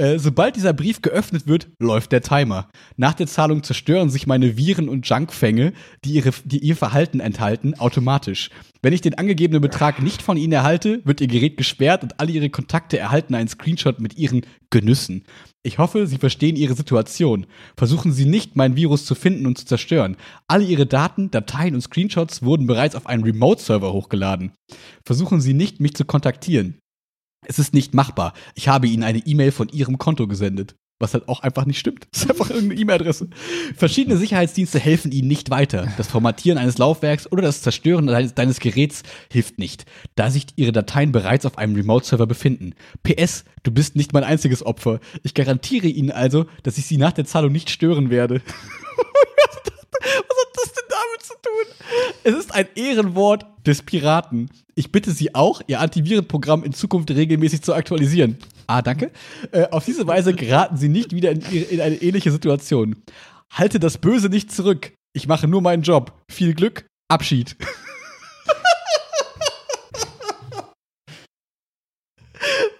[0.00, 2.70] Äh, sobald dieser Brief geöffnet wird, läuft der Timer.
[2.96, 5.74] Nach der Zahlung zerstören sich meine Viren und Junkfänge,
[6.06, 8.48] die, ihre, die ihr Verhalten enthalten, automatisch.
[8.80, 12.32] Wenn ich den angegebenen Betrag nicht von Ihnen erhalte, wird Ihr Gerät gesperrt und alle
[12.32, 15.24] Ihre Kontakte erhalten einen Screenshot mit Ihren Genüssen.
[15.62, 17.44] Ich hoffe, Sie verstehen Ihre Situation.
[17.76, 20.16] Versuchen Sie nicht, mein Virus zu finden und zu zerstören.
[20.48, 24.52] Alle Ihre Daten, Dateien und Screenshots wurden bereits auf einen Remote-Server hochgeladen.
[25.04, 26.78] Versuchen Sie nicht, mich zu kontaktieren.
[27.46, 28.34] Es ist nicht machbar.
[28.54, 30.76] Ich habe Ihnen eine E-Mail von Ihrem Konto gesendet.
[31.02, 32.06] Was halt auch einfach nicht stimmt.
[32.12, 33.30] Das ist einfach irgendeine E-Mail-Adresse.
[33.74, 35.88] Verschiedene Sicherheitsdienste helfen Ihnen nicht weiter.
[35.96, 40.72] Das Formatieren eines Laufwerks oder das Zerstören deines, deines Geräts hilft nicht, da sich Ihre
[40.72, 42.74] Dateien bereits auf einem Remote-Server befinden.
[43.02, 45.00] PS, du bist nicht mein einziges Opfer.
[45.22, 48.42] Ich garantiere Ihnen also, dass ich Sie nach der Zahlung nicht stören werde.
[50.02, 50.79] Was hat das
[51.20, 51.74] zu tun.
[52.24, 54.50] Es ist ein Ehrenwort des Piraten.
[54.74, 58.38] Ich bitte Sie auch, Ihr Antivirenprogramm in Zukunft regelmäßig zu aktualisieren.
[58.66, 59.10] Ah, danke.
[59.52, 62.96] Äh, auf diese Weise geraten Sie nicht wieder in, in eine ähnliche Situation.
[63.50, 64.92] Halte das Böse nicht zurück.
[65.12, 66.12] Ich mache nur meinen Job.
[66.30, 66.86] Viel Glück.
[67.08, 67.56] Abschied.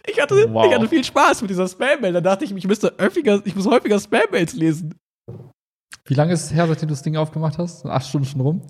[0.07, 0.67] Ich hatte, wow.
[0.67, 2.13] ich hatte viel Spaß mit dieser Spam-Mail.
[2.13, 4.95] Da dachte ich, ich müsste häufiger, ich muss häufiger Spam-Mails lesen.
[6.11, 7.87] Wie lange ist es her, seitdem du das Ding aufgemacht hast?
[7.87, 8.63] Acht Stunden schon rum?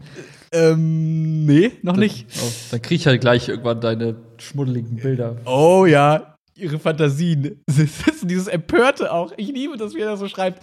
[0.53, 2.27] Ähm, nee, noch dann, nicht.
[2.37, 5.37] Oh, dann krieg ich halt gleich irgendwann deine schmuddeligen Bilder.
[5.47, 7.63] Oh ja, ihre Fantasien.
[8.25, 9.33] Dieses Empörte auch.
[9.39, 10.63] Ich liebe das, wie er das so schreibt.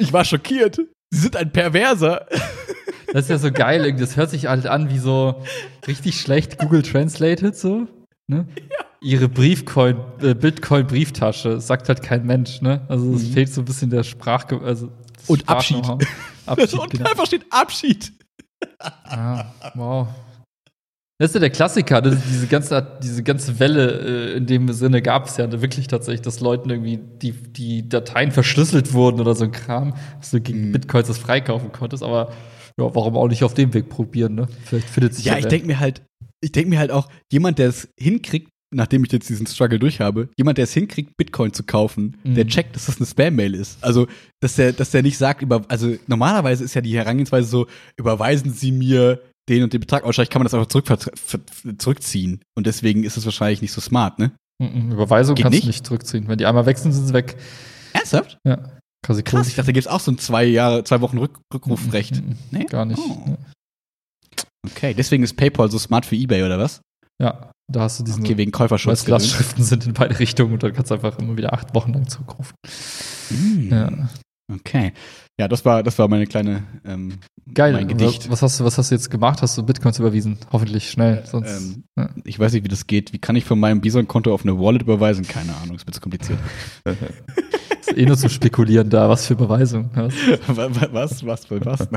[0.00, 0.80] Ich war schockiert.
[1.10, 2.26] Sie sind ein Perverser.
[3.12, 3.94] Das ist ja so geil.
[3.94, 5.42] Das hört sich halt an wie so
[5.86, 7.86] richtig schlecht Google Translated so.
[8.26, 8.46] Ne?
[8.58, 8.84] Ja.
[9.00, 12.84] Ihre Briefcoin, äh, Bitcoin-Brieftasche, sagt halt kein Mensch, ne?
[12.88, 13.32] Also es mhm.
[13.32, 14.90] fehlt so ein bisschen der Sprach, also
[15.26, 15.84] Und Abschied.
[16.46, 17.10] Abschied und genau.
[17.10, 18.12] einfach steht Abschied.
[19.04, 20.08] Ah, wow.
[21.18, 25.00] Das ist ja der Klassiker, das diese ganze, diese ganze Welle äh, in dem Sinne
[25.00, 29.44] gab es ja wirklich tatsächlich, dass Leuten irgendwie die, die Dateien verschlüsselt wurden oder so
[29.44, 30.72] ein Kram, dass du gegen mhm.
[30.72, 32.32] Bitcoins das freikaufen konntest, aber
[32.78, 34.48] ja, warum auch nicht auf dem Weg probieren, ne?
[34.64, 35.32] Vielleicht findet sich ja.
[35.32, 36.02] Ja, ich denke mir halt,
[36.42, 40.00] ich denke mir halt auch, jemand, der es hinkriegt, nachdem ich jetzt diesen Struggle durch
[40.00, 42.34] habe, jemand, der es hinkriegt, Bitcoin zu kaufen, mhm.
[42.34, 43.82] der checkt, dass das eine Spam-Mail ist.
[43.82, 44.06] Also,
[44.40, 48.52] dass der, dass der nicht sagt, über, also normalerweise ist ja die Herangehensweise so, überweisen
[48.52, 50.04] Sie mir den und den Betrag.
[50.04, 50.86] Wahrscheinlich kann man das einfach zurück,
[51.78, 52.40] zurückziehen.
[52.56, 54.32] Und deswegen ist es wahrscheinlich nicht so smart, ne?
[54.58, 55.64] Mhm, Überweisung Geht kannst nicht?
[55.64, 56.28] du nicht zurückziehen.
[56.28, 57.36] Wenn die einmal weg sind, sind sie weg.
[57.92, 58.38] Ernsthaft?
[58.44, 58.78] Ja.
[59.04, 61.38] Quasi Krass, ich dachte, da gibt es auch so ein zwei Jahre, zwei Wochen Rück
[61.54, 62.16] Rückrufrecht.
[62.16, 62.64] Mhm, nee?
[62.64, 62.98] Gar nicht.
[62.98, 63.22] Oh.
[63.26, 63.36] Nee.
[64.66, 66.80] Okay, deswegen ist PayPal so smart für eBay, oder was?
[67.22, 68.22] Ja, da hast du diesen.
[68.22, 69.02] Okay, wegen Käuferschutz.
[69.02, 71.92] Weil Glasschriften sind in beide Richtungen und dann kannst du einfach immer wieder acht Wochen
[71.92, 72.54] lang zurückrufen.
[73.30, 73.72] Mm.
[73.72, 74.08] Ja.
[74.52, 74.92] Okay.
[75.38, 77.18] Ja, das war, das war meine kleine ähm,
[77.52, 77.72] Geil.
[77.72, 78.28] Mein Gedicht.
[78.30, 79.40] Was hast, du, was hast du jetzt gemacht?
[79.40, 80.38] Hast du Bitcoins überwiesen?
[80.50, 81.24] Hoffentlich schnell.
[81.26, 82.10] Sonst, ähm, ja.
[82.24, 83.12] Ich weiß nicht, wie das geht.
[83.12, 85.26] Wie kann ich von meinem Bison-Konto auf eine Wallet überweisen?
[85.26, 86.38] Keine Ahnung, ist mir zu kompliziert.
[87.80, 89.08] ist eh nur zum Spekulieren da.
[89.08, 89.90] Was für Überweisung.
[89.94, 90.14] Was?
[90.92, 91.24] was?
[91.24, 91.50] Was?
[91.50, 91.60] Was?
[91.60, 91.88] was?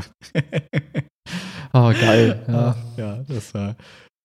[1.72, 2.42] oh, geil.
[2.48, 2.76] Ja.
[2.96, 3.76] ja, das war.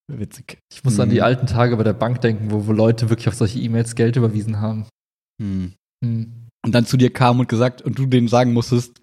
[0.07, 0.59] Witzig.
[0.71, 1.01] Ich muss hm.
[1.01, 1.23] an die hm.
[1.23, 4.61] alten Tage bei der Bank denken, wo, wo Leute wirklich auf solche E-Mails Geld überwiesen
[4.61, 4.87] haben.
[5.41, 5.73] Hm.
[6.03, 6.47] Hm.
[6.63, 9.01] Und dann zu dir kamen und gesagt, und du denen sagen musstest,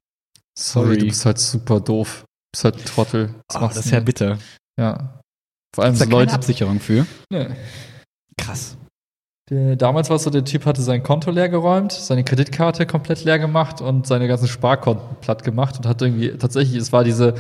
[0.59, 2.25] sorry, sorry du bist halt super doof.
[2.25, 3.35] Du bist halt ein Trottel.
[3.49, 4.39] Das, oh, das ist ja bitter.
[4.79, 5.21] Ja.
[5.75, 6.27] Vor allem so Leute.
[6.27, 7.07] Keine Absicherung für?
[7.31, 7.49] Nee.
[8.37, 8.77] Krass.
[9.51, 13.25] Der, damals war es so, der Typ hatte sein Konto leer geräumt, seine Kreditkarte komplett
[13.25, 17.35] leer gemacht und seine ganzen Sparkonten platt gemacht und hat irgendwie, tatsächlich, es war diese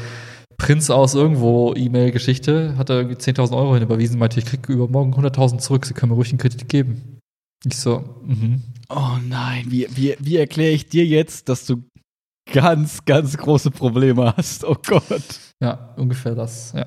[0.57, 5.59] Prinz aus irgendwo E-Mail-Geschichte, hat er irgendwie 10.000 Euro hinüberwiesen, meinte, ich kriege übermorgen 100.000
[5.59, 7.19] zurück, Sie können mir ruhig einen Kredit geben.
[7.65, 8.63] Ich so, mhm.
[8.89, 11.83] Oh nein, wie, wie, wie erkläre ich dir jetzt, dass du
[12.53, 14.65] ganz, ganz große Probleme hast?
[14.65, 15.41] Oh Gott.
[15.63, 16.87] Ja, ungefähr das, ja.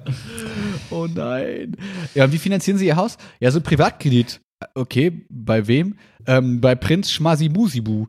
[0.89, 1.77] Oh nein.
[2.13, 3.17] Ja, wie finanzieren Sie Ihr Haus?
[3.39, 4.41] Ja, so Privatkredit.
[4.73, 5.97] Okay, bei wem?
[6.27, 8.07] Ähm, bei Prinz Schmasibusibu.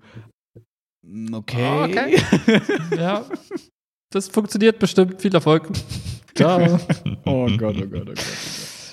[1.33, 1.85] Okay.
[1.85, 2.21] okay.
[2.97, 3.25] ja.
[4.17, 5.21] Das funktioniert bestimmt.
[5.21, 5.69] Viel Erfolg.
[6.35, 6.81] Ciao.
[7.27, 8.19] oh Gott, oh Gott, oh Gott.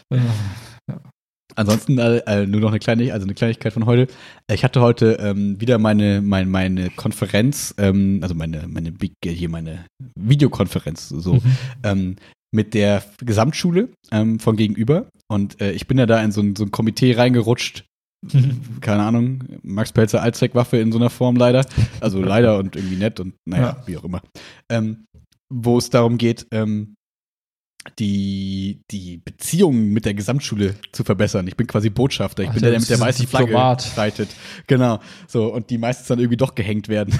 [0.10, 0.22] Oh Gott.
[0.90, 1.00] Ja.
[1.56, 4.08] Ansonsten äh, äh, nur noch eine kleine, also eine Kleinigkeit von heute.
[4.52, 8.94] Ich hatte heute ähm, wieder meine, meine, meine Konferenz, ähm, also meine, meine
[9.26, 9.86] hier meine
[10.20, 11.42] Videokonferenz so, mhm.
[11.84, 12.16] ähm,
[12.52, 15.08] mit der Gesamtschule ähm, von gegenüber.
[15.30, 17.86] Und äh, ich bin ja da in so ein, so ein Komitee reingerutscht,
[18.82, 21.66] keine Ahnung, Max Pelzer Allzweckwaffe in so einer Form leider.
[22.00, 23.88] Also leider und irgendwie nett und naja, ja.
[23.88, 24.22] wie auch immer.
[24.70, 25.08] Ähm,
[25.50, 26.96] wo es darum geht, ähm,
[28.00, 31.48] die, die Beziehungen mit der Gesamtschule zu verbessern.
[31.48, 32.44] Ich bin quasi Botschafter.
[32.44, 33.54] Ich Ach, bin der, der mit der weißen Flagge
[33.98, 34.30] reitet.
[34.68, 35.00] Genau.
[35.28, 37.14] So, und die meistens dann irgendwie doch gehängt werden.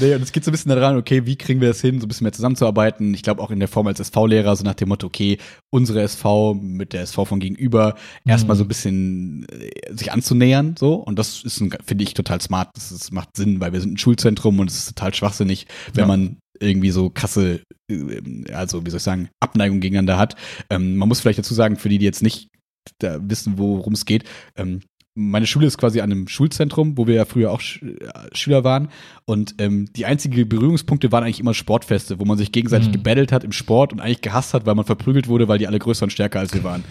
[0.00, 2.06] nee, und es geht so ein bisschen daran, okay, wie kriegen wir das hin, so
[2.06, 3.14] ein bisschen mehr zusammenzuarbeiten.
[3.14, 5.38] Ich glaube auch in der Form als SV-Lehrer, so nach dem Motto, okay,
[5.70, 7.94] unsere SV mit der SV von gegenüber
[8.24, 8.30] mhm.
[8.30, 10.94] erstmal so ein bisschen äh, sich anzunähern, so.
[10.94, 12.68] Und das ist, finde ich, total smart.
[12.74, 16.02] Das, ist, macht Sinn, weil wir sind ein Schulzentrum und es ist total schwachsinnig, wenn
[16.02, 16.06] ja.
[16.06, 20.36] man irgendwie so krasse, äh, also wie soll ich sagen, Abneigung gegeneinander hat.
[20.68, 22.50] Ähm, man muss vielleicht dazu sagen, für die, die jetzt nicht
[22.98, 24.24] da wissen, worum es geht,
[24.56, 24.80] ähm,
[25.14, 27.96] meine Schule ist quasi an einem Schulzentrum, wo wir ja früher auch Sch äh,
[28.32, 28.88] Schüler waren.
[29.24, 32.92] Und ähm, die einzigen Berührungspunkte waren eigentlich immer Sportfeste, wo man sich gegenseitig mhm.
[32.92, 35.78] gebettelt hat im Sport und eigentlich gehasst hat, weil man verprügelt wurde, weil die alle
[35.78, 36.84] größer und stärker als wir waren.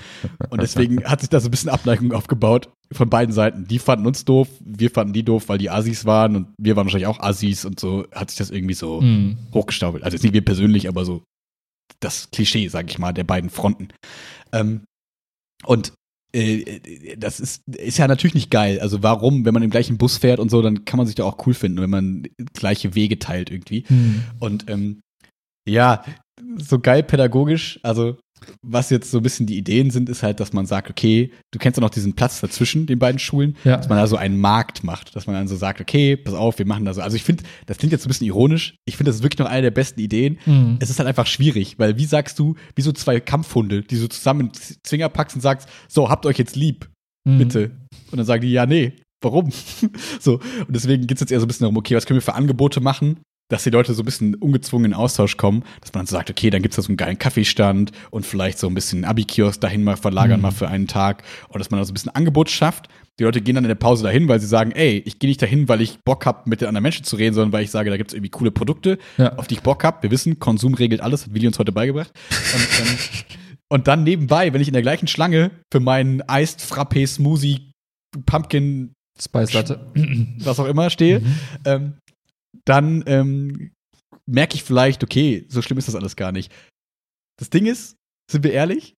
[0.50, 3.68] Und deswegen hat sich da so ein bisschen Abneigung aufgebaut von beiden Seiten.
[3.68, 6.86] Die fanden uns doof, wir fanden die doof, weil die Assis waren und wir waren
[6.86, 9.38] wahrscheinlich auch Assis und so hat sich das irgendwie so mhm.
[9.54, 10.04] hochgestaubelt.
[10.04, 11.24] Also jetzt nicht wir persönlich, aber so
[12.00, 13.90] das Klischee, sag ich mal, der beiden Fronten.
[14.52, 14.82] Ähm,
[15.66, 15.94] und
[17.18, 18.80] das ist, ist ja natürlich nicht geil.
[18.80, 21.24] Also warum, wenn man im gleichen Bus fährt und so, dann kann man sich da
[21.24, 23.84] auch cool finden, wenn man gleiche Wege teilt irgendwie.
[23.88, 24.24] Hm.
[24.40, 25.02] Und ähm,
[25.68, 26.04] Ja,
[26.58, 27.80] so geil pädagogisch.
[27.84, 28.18] Also,
[28.62, 31.60] was jetzt so ein bisschen die Ideen sind, ist halt, dass man sagt, okay, du
[31.60, 33.78] kennst ja noch diesen Platz dazwischen den beiden Schulen, Ja.
[33.78, 36.60] dass man da so einen Markt macht, dass man dann so sagt, okay, pass auf,
[36.60, 37.02] wir machen da so.
[37.02, 38.76] Also ich finde, das klingt jetzt so ein bisschen ironisch.
[38.86, 40.40] Ich finde, das ist wirklich noch eine der besten Ideen.
[40.46, 40.78] Mhm.
[40.80, 44.08] Es ist halt einfach schwierig, weil wie sagst du, wie so zwei Kampfhunde, die so
[44.08, 44.52] zusammen in
[44.84, 46.90] Zwinger packst und sagst, so, habt euch jetzt lieb,
[47.28, 47.38] Mhm.
[47.38, 47.72] bitte.
[48.12, 49.52] Und dann sagen die, ja, nee, warum?
[50.20, 52.22] so, und deswegen geht es jetzt eher so ein bisschen darum, okay, was können wir
[52.22, 53.20] für Angebote machen,
[53.50, 56.30] dass die Leute so ein bisschen ungezwungen in Austausch kommen, dass man dann so sagt,
[56.30, 59.84] okay, dann gibt's da so einen geilen Kaffeestand und vielleicht so ein bisschen Abi-Kiosk dahin
[59.84, 60.44] mal verlagern, Mhm.
[60.44, 61.24] mal für einen Tag.
[61.50, 62.88] Und dass man da so ein bisschen Angebot schafft.
[63.20, 65.42] Die Leute gehen dann in der Pause dahin, weil sie sagen, ey, ich gehe nicht
[65.42, 67.90] dahin, weil ich Bock hab, mit den anderen Menschen zu reden, sondern weil ich sage,
[67.90, 69.36] da gibt's irgendwie coole Produkte, Ja.
[69.36, 70.04] auf die ich Bock hab.
[70.04, 72.12] Wir wissen, Konsum regelt alles, hat Willi uns heute beigebracht.
[72.54, 72.98] Und, ähm,
[73.70, 77.72] und dann nebenbei, wenn ich in der gleichen Schlange für meinen Iced Frappé Smoothie
[78.26, 79.80] Pumpkin Spice Latte.
[80.40, 81.36] was auch immer stehe, Mhm.
[81.66, 81.94] ähm,
[82.70, 83.72] dann ähm,
[84.28, 86.52] merke ich vielleicht, okay, so schlimm ist das alles gar nicht.
[87.40, 87.96] Das Ding ist,
[88.32, 88.94] sind wir ehrlich,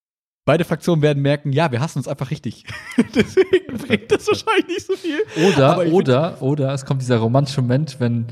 [0.46, 2.66] beide Fraktionen werden merken, ja, wir hassen uns einfach richtig.
[3.16, 5.24] Deswegen bringt das wahrscheinlich nicht so viel.
[5.48, 8.28] Oder, oder, oder es kommt dieser romantische Moment, wenn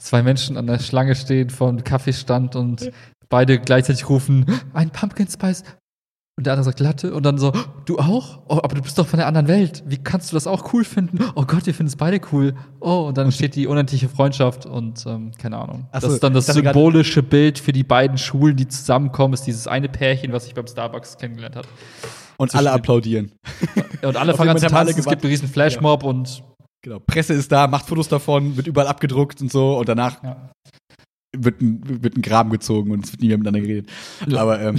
[0.00, 2.92] zwei Menschen an der Schlange stehen vor einem Kaffeestand und
[3.28, 5.64] beide gleichzeitig rufen, ein Pumpkin Spice.
[6.38, 7.52] Und der andere sagt Latte und dann so,
[7.84, 8.38] du auch?
[8.46, 9.82] Oh, aber du bist doch von der anderen Welt.
[9.88, 11.18] Wie kannst du das auch cool finden?
[11.34, 12.54] Oh Gott, wir finden es beide cool.
[12.78, 15.88] Oh, und dann entsteht die unendliche Freundschaft und ähm, keine Ahnung.
[15.90, 19.34] Ach das so, ist dann das ich symbolische Bild für die beiden Schulen, die zusammenkommen,
[19.34, 21.66] ist dieses eine Pärchen, was sich beim Starbucks kennengelernt hat.
[22.36, 23.32] Und Zwischen alle applaudieren.
[24.02, 26.44] Und alle fangen an zu tanzen, es gibt einen riesen Flashmob und
[26.82, 27.00] Genau.
[27.00, 30.50] Presse ist da, macht Fotos davon, wird überall abgedruckt und so und danach Ja.
[31.36, 33.90] Wird, ein, wird ein Graben gezogen und es wird nie mehr miteinander geredet.
[34.26, 34.40] Ja.
[34.40, 34.76] Aber ähm,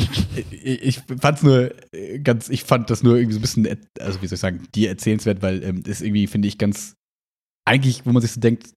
[0.52, 3.78] ich, ich fand's nur äh, ganz, ich fand das nur irgendwie so ein bisschen, äh,
[4.00, 6.96] also wie soll ich sagen, dir erzählenswert, weil ähm, das irgendwie finde ich ganz,
[7.68, 8.72] eigentlich, wo man sich so denkt,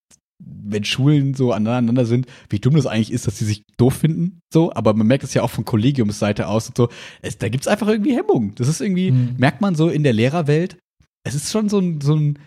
[0.45, 4.41] wenn Schulen so aneinander sind, wie dumm das eigentlich ist, dass sie sich doof finden,
[4.53, 6.89] so, aber man merkt es ja auch von Kollegiumsseite aus und so,
[7.23, 8.55] es, da gibt's einfach irgendwie Hemmungen.
[8.57, 9.37] Das ist irgendwie, Mhm.
[9.39, 10.79] merkt man so in der Lehrerwelt,
[11.25, 12.39] es ist schon so ein, so ein,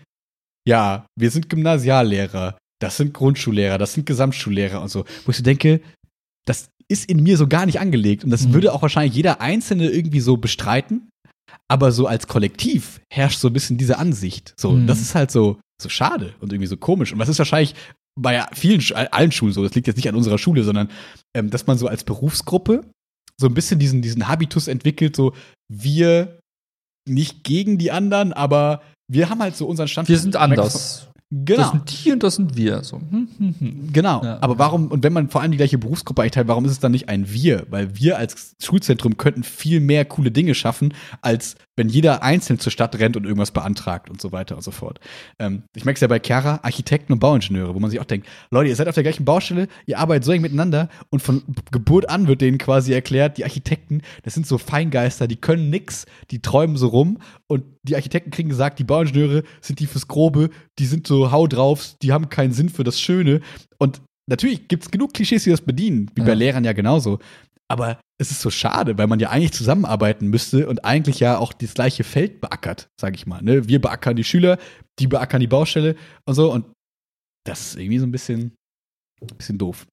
[0.68, 5.42] ja, wir sind Gymnasiallehrer, das sind Grundschullehrer, das sind Gesamtschullehrer und so, wo ich so
[5.42, 5.80] denke,
[6.46, 8.52] das ist in mir so gar nicht angelegt und das Mhm.
[8.54, 11.08] würde auch wahrscheinlich jeder Einzelne irgendwie so bestreiten,
[11.68, 14.54] aber so als Kollektiv herrscht so ein bisschen diese Ansicht.
[14.58, 14.86] So, Mhm.
[14.86, 17.12] das ist halt so, so schade und irgendwie so komisch.
[17.12, 17.74] Und das ist wahrscheinlich
[18.18, 18.80] bei vielen,
[19.12, 20.88] allen Schulen so, das liegt jetzt nicht an unserer Schule, sondern
[21.36, 22.84] ähm, dass man so als Berufsgruppe
[23.38, 25.34] so ein bisschen diesen, diesen Habitus entwickelt, so
[25.70, 26.38] wir
[27.08, 30.08] nicht gegen die anderen, aber wir haben halt so unseren Standpunkt.
[30.16, 31.08] wir sind anders.
[31.30, 31.60] Genau.
[31.60, 32.84] Das sind die und das sind wir.
[32.84, 32.98] So.
[32.98, 33.92] Hm, hm, hm.
[33.92, 34.22] Genau.
[34.22, 34.38] Ja.
[34.40, 36.78] Aber warum, und wenn man vor allem die gleiche Berufsgruppe eigentlich teilt, warum ist es
[36.78, 37.66] dann nicht ein Wir?
[37.68, 42.72] Weil wir als Schulzentrum könnten viel mehr coole Dinge schaffen, als wenn jeder einzeln zur
[42.72, 44.98] Stadt rennt und irgendwas beantragt und so weiter und so fort.
[45.38, 48.26] Ähm, ich merke es ja bei Chiara, Architekten und Bauingenieure, wo man sich auch denkt,
[48.50, 52.08] Leute, ihr seid auf der gleichen Baustelle, ihr arbeitet so eng miteinander und von Geburt
[52.08, 56.40] an wird denen quasi erklärt, die Architekten, das sind so Feingeister, die können nix, die
[56.40, 60.86] träumen so rum und die Architekten kriegen gesagt, die Bauingenieure sind die fürs Grobe, die
[60.86, 63.40] sind so hau drauf, die haben keinen Sinn für das Schöne.
[63.78, 66.26] Und natürlich gibt es genug Klischees, die das bedienen, wie Ja.
[66.26, 67.18] bei Lehrern ja genauso.
[67.68, 71.52] Aber es ist so schade, weil man ja eigentlich zusammenarbeiten müsste und eigentlich ja auch
[71.52, 73.42] das gleiche Feld beackert, sage ich mal.
[73.42, 73.68] Ne?
[73.68, 74.58] Wir beackern die Schüler,
[74.98, 76.52] die beackern die Baustelle und so.
[76.52, 76.66] Und
[77.44, 78.54] das ist irgendwie so ein bisschen,
[79.36, 79.86] bisschen doof.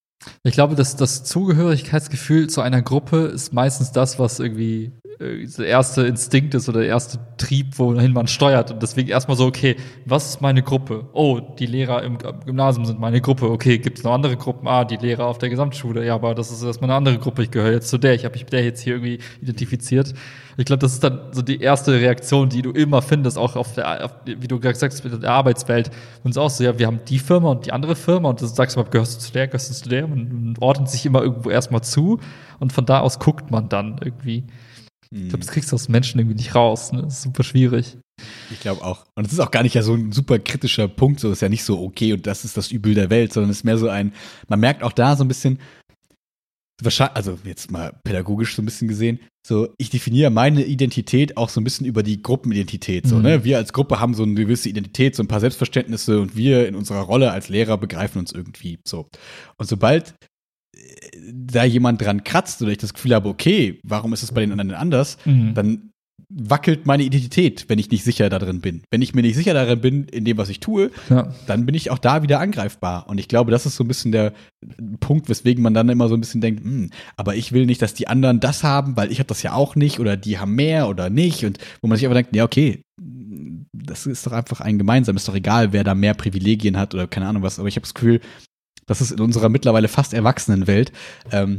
[0.43, 5.67] Ich glaube, dass das Zugehörigkeitsgefühl zu einer Gruppe ist meistens das, was irgendwie äh, der
[5.67, 8.71] erste Instinkt ist oder der erste Trieb, wohin man steuert.
[8.71, 11.09] Und deswegen erstmal so, okay, was ist meine Gruppe?
[11.13, 13.49] Oh, die Lehrer im Gymnasium sind meine Gruppe.
[13.49, 14.67] Okay, gibt es noch andere Gruppen?
[14.67, 16.05] Ah, die Lehrer auf der Gesamtschule.
[16.05, 17.43] Ja, aber das ist erstmal eine andere Gruppe.
[17.43, 18.13] Ich gehöre jetzt zu der.
[18.13, 20.13] Ich habe mich mit der jetzt hier irgendwie identifiziert.
[20.57, 23.73] Ich glaube, das ist dann so die erste Reaktion, die du immer findest, auch auf
[23.73, 25.89] der, auf, wie du gesagt hast, mit der Arbeitswelt.
[26.23, 28.41] Und es ist auch so, ja, wir haben die Firma und die andere Firma und
[28.41, 30.07] du sagst mal, gehörst du zu der, gehörst du zu der?
[30.07, 32.19] Man ordnet sich immer irgendwo erstmal zu
[32.59, 34.45] und von da aus guckt man dann irgendwie.
[35.11, 36.91] Ich glaube, das kriegst du aus Menschen irgendwie nicht raus.
[36.91, 37.03] Ne?
[37.03, 37.97] Das ist super schwierig.
[38.51, 39.05] Ich glaube auch.
[39.15, 41.49] Und es ist auch gar nicht ja so ein super kritischer Punkt, so ist ja
[41.49, 43.89] nicht so okay und das ist das Übel der Welt, sondern es ist mehr so
[43.89, 44.13] ein,
[44.47, 45.59] man merkt auch da so ein bisschen,
[46.84, 51.49] wahrscheinlich, also jetzt mal pädagogisch so ein bisschen gesehen, so ich definiere meine Identität auch
[51.49, 53.07] so ein bisschen über die Gruppenidentität.
[53.07, 53.21] So, Mhm.
[53.23, 53.43] ne?
[53.43, 56.75] Wir als Gruppe haben so eine gewisse Identität, so ein paar Selbstverständnisse und wir in
[56.75, 59.07] unserer Rolle als Lehrer begreifen uns irgendwie so.
[59.57, 60.15] Und sobald
[60.75, 60.79] äh,
[61.34, 64.51] da jemand dran kratzt oder ich das Gefühl habe, okay, warum ist es bei den
[64.51, 65.53] anderen anders, Mhm.
[65.53, 65.89] dann
[66.36, 68.81] wackelt meine Identität, wenn ich nicht sicher darin bin.
[68.89, 71.34] Wenn ich mir nicht sicher darin bin, in dem, was ich tue, Ja.
[71.47, 73.07] dann bin ich auch da wieder angreifbar.
[73.07, 74.34] Und ich glaube, das ist so ein bisschen der
[74.99, 77.93] Punkt, weswegen man dann immer so ein bisschen denkt, hm, aber ich will nicht, dass
[77.93, 80.89] die anderen das haben, weil ich habe das ja auch nicht oder die haben mehr
[80.89, 81.43] oder nicht.
[81.43, 82.81] Und wo man sich aber denkt, ja, okay,
[83.73, 87.07] das ist doch einfach ein gemeinsam, ist doch egal, wer da mehr Privilegien hat oder
[87.07, 87.59] keine Ahnung was.
[87.59, 88.21] Aber ich habe das Gefühl,
[88.86, 90.91] Das ist in unserer mittlerweile fast erwachsenen Welt.
[91.31, 91.57] Ähm,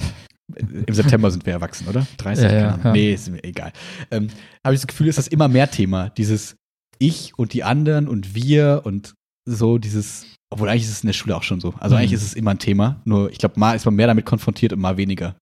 [0.56, 2.06] Im September sind wir erwachsen, oder?
[2.18, 2.44] 30?
[2.44, 2.92] Ja, ja, ja.
[2.92, 3.72] Nee, ist mir egal.
[4.10, 4.28] Ähm,
[4.64, 6.10] Habe ich das Gefühl, ist das immer mehr Thema.
[6.10, 6.56] Dieses
[6.98, 9.14] Ich und die anderen und wir und
[9.46, 11.74] so dieses, obwohl eigentlich ist es in der Schule auch schon so.
[11.80, 12.00] Also Mhm.
[12.00, 13.00] eigentlich ist es immer ein Thema.
[13.04, 15.34] Nur ich glaube, mal ist man mehr damit konfrontiert und mal weniger.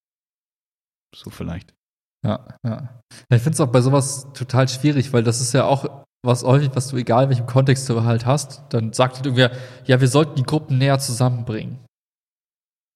[1.15, 1.73] So vielleicht.
[2.25, 3.01] Ja, ja.
[3.29, 6.69] Ich finde es auch bei sowas total schwierig, weil das ist ja auch was häufig,
[6.73, 9.51] was du egal in welchem Kontext du halt hast, dann sagt halt irgendwer,
[9.85, 11.79] ja, wir sollten die Gruppen näher zusammenbringen.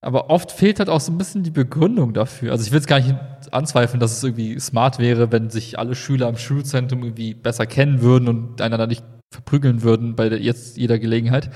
[0.01, 2.51] Aber oft fehlt halt auch so ein bisschen die Begründung dafür.
[2.51, 3.15] Also ich will jetzt gar nicht
[3.51, 8.01] anzweifeln, dass es irgendwie smart wäre, wenn sich alle Schüler im Schulzentrum irgendwie besser kennen
[8.01, 11.49] würden und einander nicht verprügeln würden bei jetzt jeder Gelegenheit.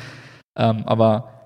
[0.58, 1.41] Ähm, aber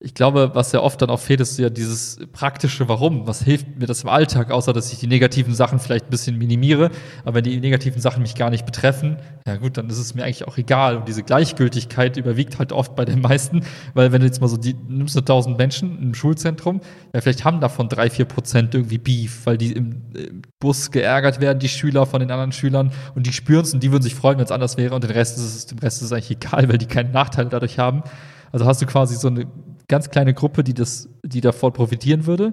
[0.00, 3.26] ich glaube, was ja oft dann auch fehlt, ist ja dieses praktische Warum.
[3.26, 6.38] Was hilft mir das im Alltag, außer dass ich die negativen Sachen vielleicht ein bisschen
[6.38, 6.90] minimiere.
[7.24, 10.22] Aber wenn die negativen Sachen mich gar nicht betreffen, ja gut, dann ist es mir
[10.22, 10.98] eigentlich auch egal.
[10.98, 13.62] Und diese Gleichgültigkeit überwiegt halt oft bei den meisten,
[13.94, 16.80] weil wenn du jetzt mal so die, nimmst du tausend Menschen im Schulzentrum,
[17.12, 21.40] ja, vielleicht haben davon drei, vier Prozent irgendwie Beef, weil die im, im Bus geärgert
[21.40, 24.14] werden, die Schüler von den anderen Schülern und die spüren es und die würden sich
[24.14, 26.30] freuen, wenn es anders wäre und den Rest ist es, dem Rest ist es eigentlich
[26.30, 28.04] egal, weil die keinen Nachteil dadurch haben.
[28.52, 29.46] Also hast du quasi so eine
[29.88, 32.52] ganz kleine Gruppe, die das, die davon profitieren würde.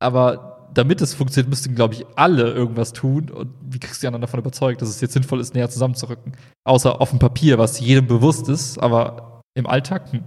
[0.00, 3.30] Aber damit es funktioniert, müssten, glaube ich, alle irgendwas tun.
[3.30, 6.36] Und wie kriegst du die anderen davon überzeugt, dass es jetzt sinnvoll ist, näher zusammenzurücken?
[6.64, 10.24] Außer auf dem Papier, was jedem bewusst ist, aber im Alltag, hm.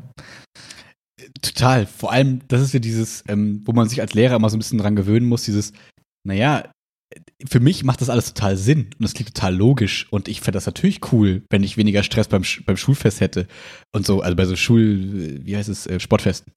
[1.41, 1.85] Total.
[1.85, 4.59] Vor allem, das ist ja dieses, ähm, wo man sich als Lehrer immer so ein
[4.59, 5.71] bisschen dran gewöhnen muss, dieses,
[6.23, 6.63] naja,
[7.47, 10.57] für mich macht das alles total Sinn und das klingt total logisch und ich fände
[10.57, 13.47] das natürlich cool, wenn ich weniger Stress beim, beim Schulfest hätte
[13.93, 16.53] und so, also bei so Schul, wie heißt es, äh, Sportfesten.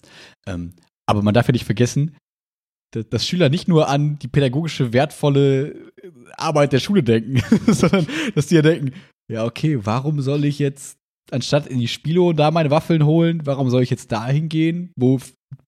[0.46, 0.74] Ähm,
[1.07, 2.16] aber man darf ja nicht vergessen,
[2.92, 7.42] da- dass Schüler nicht nur an die pädagogische, wertvolle äh, Arbeit der Schule denken,
[7.72, 8.92] sondern dass die ja denken,
[9.32, 10.96] ja, okay, warum soll ich jetzt
[11.30, 15.18] anstatt in die Spilo da meine Waffeln holen, warum soll ich jetzt da hingehen, wo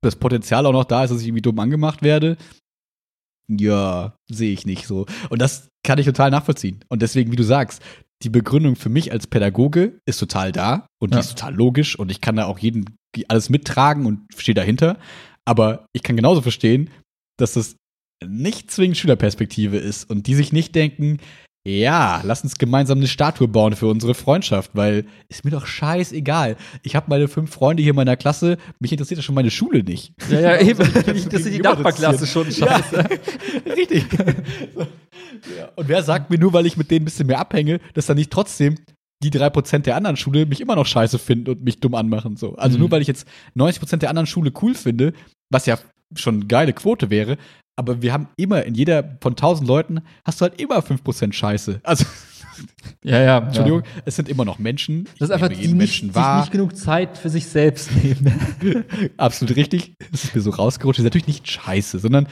[0.03, 2.37] das Potenzial auch noch da ist, dass ich irgendwie dumm angemacht werde?
[3.49, 5.07] Ja, sehe ich nicht so.
[5.31, 6.85] Und das kann ich total nachvollziehen.
[6.89, 7.83] Und deswegen, wie du sagst,
[8.23, 11.21] die Begründung für mich als Pädagoge ist total da und die Ja.
[11.21, 12.97] ist total logisch und ich kann da auch jeden
[13.29, 14.99] alles mittragen und stehe dahinter.
[15.45, 16.91] Aber ich kann genauso verstehen,
[17.39, 17.77] dass das
[18.27, 21.19] nicht zwingend Schülerperspektive ist und die sich nicht denken,
[21.69, 26.57] ja, lass uns gemeinsam eine Statue bauen für unsere Freundschaft, weil ist mir doch scheißegal.
[26.85, 29.83] Ich habe meine fünf Freunde hier in meiner Klasse, mich interessiert ja schon meine Schule
[29.83, 30.13] nicht.
[30.31, 30.79] Ja, ja, eben.
[30.79, 31.07] Das
[31.43, 32.97] ist die Nachbarklasse schon scheiße.
[32.97, 34.05] Ja, richtig.
[34.77, 35.69] Ja.
[35.75, 38.17] Und wer sagt mir nur, weil ich mit denen ein bisschen mehr abhänge, dass dann
[38.17, 38.77] nicht trotzdem
[39.23, 42.37] die drei Prozent der anderen Schule mich immer noch scheiße finden und mich dumm anmachen.
[42.37, 42.55] So.
[42.57, 42.81] Also Mhm.
[42.83, 45.15] nur weil ich jetzt 90 Prozent der anderen Schule cool finde,
[45.51, 45.79] was ja
[46.15, 47.39] schon eine geile Quote wäre,
[47.77, 51.81] aber wir haben immer, in jeder von 1000 Leuten, hast du halt immer 5% Scheiße.
[51.83, 52.05] Also,
[53.05, 53.39] Ja, ja.
[53.39, 54.03] Entschuldigung, Ja.
[54.07, 55.05] es sind immer noch Menschen.
[55.19, 56.41] Das ist einfach die nicht, wahr.
[56.41, 58.85] nicht genug Zeit für sich selbst nehmen.
[59.17, 59.95] Absolut richtig.
[60.11, 60.99] Das ist mir so rausgerutscht.
[60.99, 62.29] Das ist natürlich nicht scheiße, sondern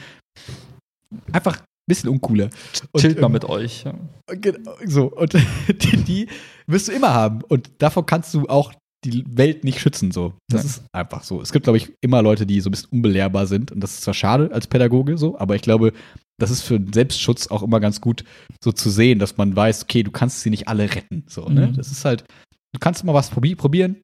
[1.31, 2.49] einfach ein bisschen uncooler.
[2.91, 3.85] Und, Chillt mal ähm, mit euch.
[4.27, 5.11] Genau, so.
[5.11, 5.33] Und
[5.67, 6.27] die, die
[6.67, 7.41] wirst du immer haben.
[7.43, 8.73] Und davor kannst du auch
[9.09, 10.33] die Welt nicht schützen, so.
[10.49, 10.65] Das Ja.
[10.69, 11.41] ist einfach so.
[11.41, 13.71] Es gibt, glaube ich, immer Leute, die so ein bisschen unbelehrbar sind.
[13.71, 15.93] Und das ist zwar schade als Pädagoge so, aber ich glaube,
[16.39, 18.23] das ist für den Selbstschutz auch immer ganz gut,
[18.63, 21.23] so zu sehen, dass man weiß, okay, du kannst sie nicht alle retten.
[21.27, 21.67] So, ne?
[21.67, 21.75] Mhm.
[21.75, 22.25] Das ist halt,
[22.73, 24.01] du kannst immer was probi probieren.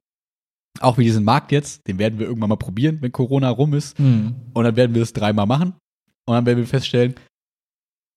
[0.80, 3.98] Auch wie diesen Markt jetzt, den werden wir irgendwann mal probieren, wenn Corona rum ist.
[3.98, 4.34] Hm.
[4.54, 5.74] Und dann werden wir es dreimal machen.
[6.24, 7.14] Und dann werden wir feststellen,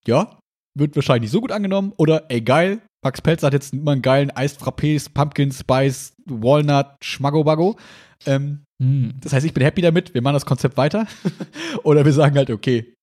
[0.08, 0.40] ja,
[0.78, 1.92] wird wahrscheinlich nicht so gut angenommen.
[1.98, 7.78] Oder, ey, geil, Max Pelz hat jetzt immer einen geilen Eisfrappés, Pumpkin Spice, Walnut, Schmagobago.
[8.26, 9.14] Ähm, Hm.
[9.22, 11.08] das heißt, ich bin happy damit, wir machen das Konzept weiter.
[11.84, 12.94] Oder wir sagen halt, okay,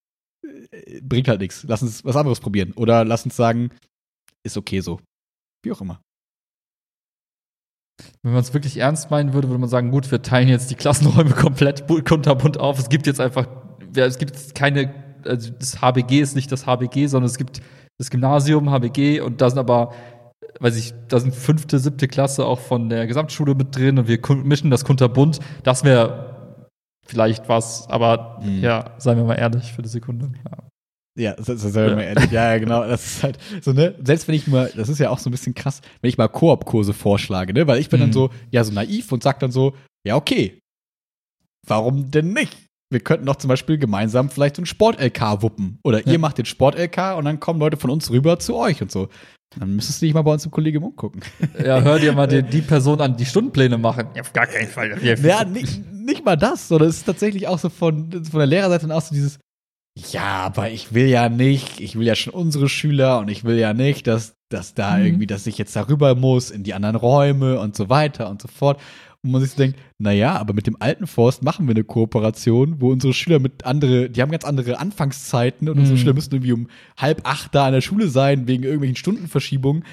[0.44, 1.64] äh, bringt halt nichts.
[1.66, 2.72] Lass uns was anderes probieren.
[2.72, 3.70] Oder lass uns sagen,
[4.44, 5.00] ist okay so.
[5.64, 6.02] Wie auch immer.
[8.22, 10.74] Wenn man es wirklich ernst meinen würde, würde man sagen, gut, wir teilen jetzt die
[10.74, 12.78] Klassenräume komplett bu- kunterbunt auf.
[12.78, 13.46] Es gibt jetzt einfach,
[13.94, 14.92] es gibt keine,
[15.24, 17.62] also das HBG ist nicht das HBG, sondern es gibt
[17.98, 19.92] das Gymnasium, HBG und da sind aber,
[20.60, 24.18] weiß ich, da sind fünfte, siebte Klasse auch von der Gesamtschule mit drin und wir
[24.44, 25.40] mischen das kunterbunt.
[25.62, 26.68] Das wäre
[27.06, 28.60] vielleicht was, aber Mhm.
[28.62, 30.32] ja, seien wir mal ehrlich für die Sekunde.
[30.44, 30.58] Ja.
[31.14, 31.94] Ja, das, das Ja.
[31.94, 32.30] mal ehrlich.
[32.30, 32.86] Ja, genau.
[32.86, 33.94] Das ist halt so, ne?
[34.02, 36.28] Selbst wenn ich mal, das ist ja auch so ein bisschen krass, wenn ich mal
[36.28, 37.66] Koop-Kurse vorschlage, ne?
[37.66, 38.14] Weil ich bin dann Mhm.
[38.14, 39.74] so, ja, so naiv und sag dann so,
[40.06, 40.58] ja, okay.
[41.66, 42.56] Warum denn nicht?
[42.92, 45.78] Wir könnten doch zum Beispiel gemeinsam vielleicht so ein Sport-LK wuppen.
[45.84, 46.12] Oder Ja.
[46.12, 49.08] ihr macht den Sport-LK und dann kommen Leute von uns rüber zu euch und so.
[49.58, 51.20] Dann müsstest du dich mal bei uns im Kollegium umgucken.
[51.64, 54.06] ja, hör dir mal die, die Person an, die Stundenpläne machen.
[54.14, 54.96] Ja, auf gar keinen Fall.
[55.02, 58.94] Ja, nicht, nicht mal das, sondern es ist tatsächlich auch so von, von der Lehrerseite
[58.94, 59.38] auch so dieses,
[60.10, 63.58] ja, aber ich will ja nicht, ich will ja schon unsere Schüler und ich will
[63.58, 65.04] ja nicht, dass, dass da Mhm.
[65.04, 68.48] irgendwie, dass ich jetzt darüber muss in die anderen Räume und so weiter und so
[68.48, 68.80] fort.
[69.24, 72.80] Wo man sich so denkt, naja, aber mit dem alten Forst machen wir eine Kooperation,
[72.80, 76.00] wo unsere Schüler mit andere, die haben ganz andere Anfangszeiten und unsere Mhm.
[76.00, 79.84] Schüler müssen irgendwie um halb acht da an der Schule sein, wegen irgendwelchen Stundenverschiebungen.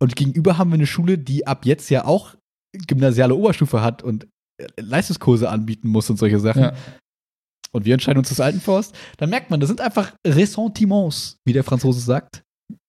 [0.00, 2.34] Und gegenüber haben wir eine Schule, die ab jetzt ja auch
[2.86, 4.26] gymnasiale Oberstufe hat und
[4.58, 6.62] äh, Leistungskurse anbieten muss und solche Sachen.
[6.62, 6.72] Ja.
[7.72, 8.96] Und wir entscheiden uns das Altenforst.
[9.18, 12.42] Dann merkt man, das sind einfach Ressentiments, wie der Franzose sagt.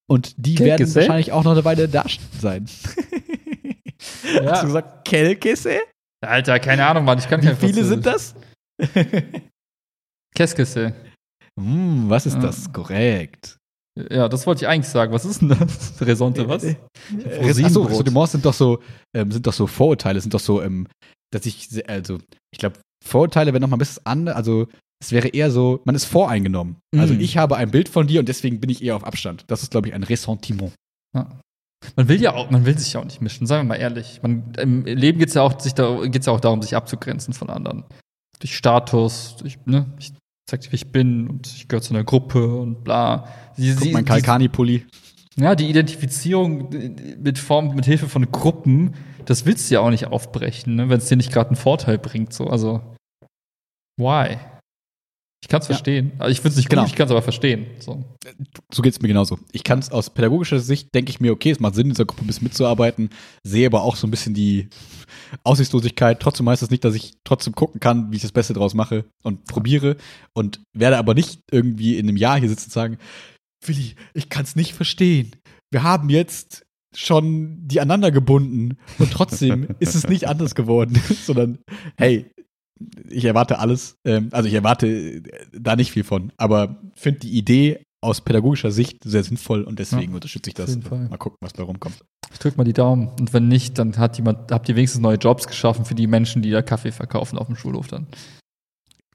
[0.10, 2.06] Und die Quel werden que wahrscheinlich auch noch eine Weile da
[2.39, 2.66] sein.
[4.45, 5.80] Hast du gesagt, Kelkesse?
[6.26, 7.18] Alter, keine Ahnung, Mann.
[7.20, 8.36] Ich kann Wie viele sind das?
[10.36, 10.93] Keskese.
[11.60, 12.39] Hm, was ist Ja.
[12.41, 12.72] das?
[12.72, 13.57] Korrekt.
[14.10, 15.12] Ja, das wollte ich eigentlich sagen.
[15.12, 15.99] Was ist denn das?
[16.01, 16.64] Resonte, was?
[16.64, 16.76] Äh,
[17.41, 17.66] Rosinenbrot.
[17.66, 18.80] Achso, Ressentiments sind doch so,
[19.16, 20.88] ähm, sind doch so Vorurteile, sind doch so, ähm,
[21.34, 22.20] dass ich, also,
[22.53, 24.68] ich glaube, Vorurteile werden noch mal ein bisschen anders, also,
[25.01, 26.78] es wäre eher so, man ist voreingenommen.
[26.97, 27.20] Also, Mhm.
[27.22, 29.43] ich habe ein Bild von dir und deswegen bin ich eher auf Abstand.
[29.47, 30.74] Das ist, glaube ich, ein Ressentiment.
[31.16, 31.39] Ja.
[31.95, 34.21] Man will ja auch, man will sich ja auch nicht mischen, sagen wir mal ehrlich.
[34.21, 37.34] Man, Im Leben geht es ja, auch, sich da, geht's ja auch darum, sich abzugrenzen
[37.34, 37.86] von anderen.
[38.39, 40.13] Durch Status, durch, ne, ich
[40.49, 43.27] zeig dir, wie ich bin und ich gehöre zu einer Gruppe und bla.
[43.55, 44.86] Sie, Guck sie, die, Kalkani-Pulli.
[45.38, 46.69] ja, die Identifizierung
[47.17, 50.97] mit Form, mit Hilfe von Gruppen, das willst du ja auch nicht aufbrechen, ne, wenn
[50.97, 52.34] es dir nicht gerade einen Vorteil bringt.
[52.34, 52.47] So.
[52.47, 52.82] Also,
[53.97, 54.38] why?
[55.42, 55.76] Ich kann es Ja.
[55.76, 56.12] verstehen.
[56.20, 56.82] Also ich finde es nicht Genau.
[56.84, 57.66] gut, ich kann es aber verstehen.
[57.80, 58.04] So.
[58.74, 59.40] So geht es mir genauso.
[59.52, 62.06] Ich kann es aus pädagogischer Sicht, denke ich mir, okay, es macht Sinn, in dieser
[62.06, 63.10] Gruppe ein bisschen mitzuarbeiten,
[63.44, 64.68] sehe aber auch so ein bisschen die
[65.44, 66.20] Aussichtslosigkeit.
[66.20, 69.06] Trotzdem heißt das nicht, dass ich trotzdem gucken kann, wie ich das Beste draus mache
[69.24, 69.98] und probiere
[70.34, 72.98] und werde aber nicht irgendwie in einem Jahr hier sitzen und sagen,
[73.66, 75.32] Willi, ich kann es nicht verstehen.
[75.72, 76.66] Wir haben jetzt
[76.96, 81.60] schon die aneinander gebunden und trotzdem ist es nicht anders geworden, sondern
[81.98, 82.32] hey,
[83.09, 85.21] ich erwarte alles, ähm, also ich erwarte äh,
[85.51, 90.11] da nicht viel von, aber finde die Idee aus pädagogischer Sicht sehr sinnvoll und deswegen
[90.11, 90.77] Ja, unterstütze ich das.
[90.77, 91.97] Mal gucken, was da rumkommt.
[92.32, 93.09] Ich drück mal die Daumen.
[93.19, 96.41] Und wenn nicht, dann hat jemand, habt ihr wenigstens neue Jobs geschaffen für die Menschen,
[96.41, 98.07] die da Kaffee verkaufen auf dem Schulhof dann.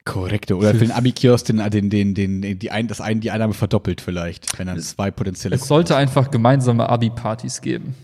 [0.04, 0.56] Korrekte.
[0.56, 4.02] Oder für den Abi-Kiosk den, den, den, den, die, ein, das ein, die Einnahme verdoppelt
[4.02, 7.94] vielleicht, wenn dann zwei potenzielle Es sollte einfach gemeinsame Abi-Partys geben.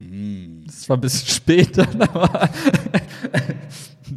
[0.00, 0.66] Mm.
[0.66, 2.50] Das war ein bisschen spät dann, aber.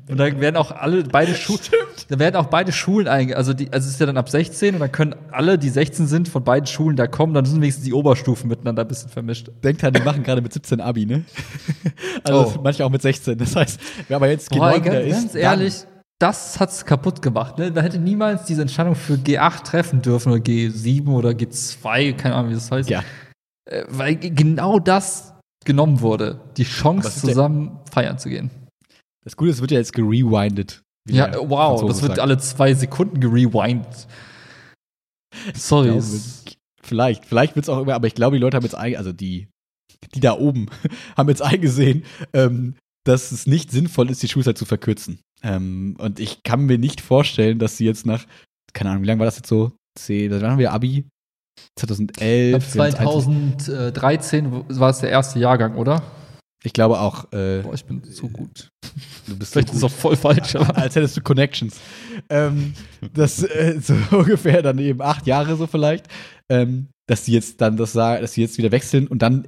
[0.10, 1.60] Und dann werden auch alle, beide Schulen.
[2.10, 3.36] Da werden auch beide Schulen einge.
[3.36, 6.08] Also, die, also es ist ja dann ab 16 und dann können alle, die 16
[6.08, 7.34] sind, von beiden Schulen da kommen.
[7.34, 9.50] Dann sind wenigstens die Oberstufen miteinander ein bisschen vermischt.
[9.62, 11.26] Denkt halt, die machen gerade mit 17 Abi, ne?
[12.24, 12.62] Also Oh.
[12.64, 13.38] manche auch mit 16.
[13.38, 15.74] Das heißt, wer aber jetzt Boah, G9 ganz, wieder ist, ganz ehrlich,
[16.20, 17.58] das hat's kaputt gemacht.
[17.58, 17.72] Ne?
[17.72, 22.52] Man hätte niemals diese Entscheidung für G8 treffen dürfen oder G7 oder G2, keine Ahnung,
[22.52, 22.90] wie das heißt.
[22.90, 23.04] Ja.
[23.70, 25.34] Äh, weil genau das
[25.66, 28.50] genommen wurde, die Chance zusammen feiern zu gehen.
[29.28, 30.84] Das Gute ist, es wird ja jetzt gerewindet.
[31.10, 32.22] Ja, der wow, das wird sagt.
[32.22, 34.08] alle zwei Sekunden gerewindet.
[35.54, 35.90] Sorry.
[35.90, 36.02] glaube,
[36.82, 39.50] Vielleicht, vielleicht wird es auch immer, aber ich glaube, die Leute haben jetzt, also die,
[40.16, 40.68] die da oben,
[41.18, 45.20] haben jetzt eingesehen, ähm, dass es nicht sinnvoll ist, die Schulzeit zu verkürzen.
[45.44, 48.26] Ähm, und ich kann mir nicht vorstellen, dass sie jetzt nach,
[48.72, 49.74] keine Ahnung, wie lange war das jetzt so?
[50.00, 51.06] Zehn, wann haben wir Abi?
[51.78, 52.66] 2011.
[52.66, 56.02] Ich glaub, 2013 war es der erste Jahrgang, oder?
[56.64, 58.70] Ich glaube auch, äh, Boah, ich bin so gut.
[59.28, 60.76] du bist Vielleicht so ist auch voll falsch, aber.
[60.78, 61.80] als hättest du Connections.
[62.30, 62.74] Ähm,
[63.14, 66.08] das äh, so ungefähr dann eben acht Jahre so vielleicht,
[66.52, 69.48] ähm, dass sie jetzt dann das sagen, dass sie jetzt wieder wechseln und dann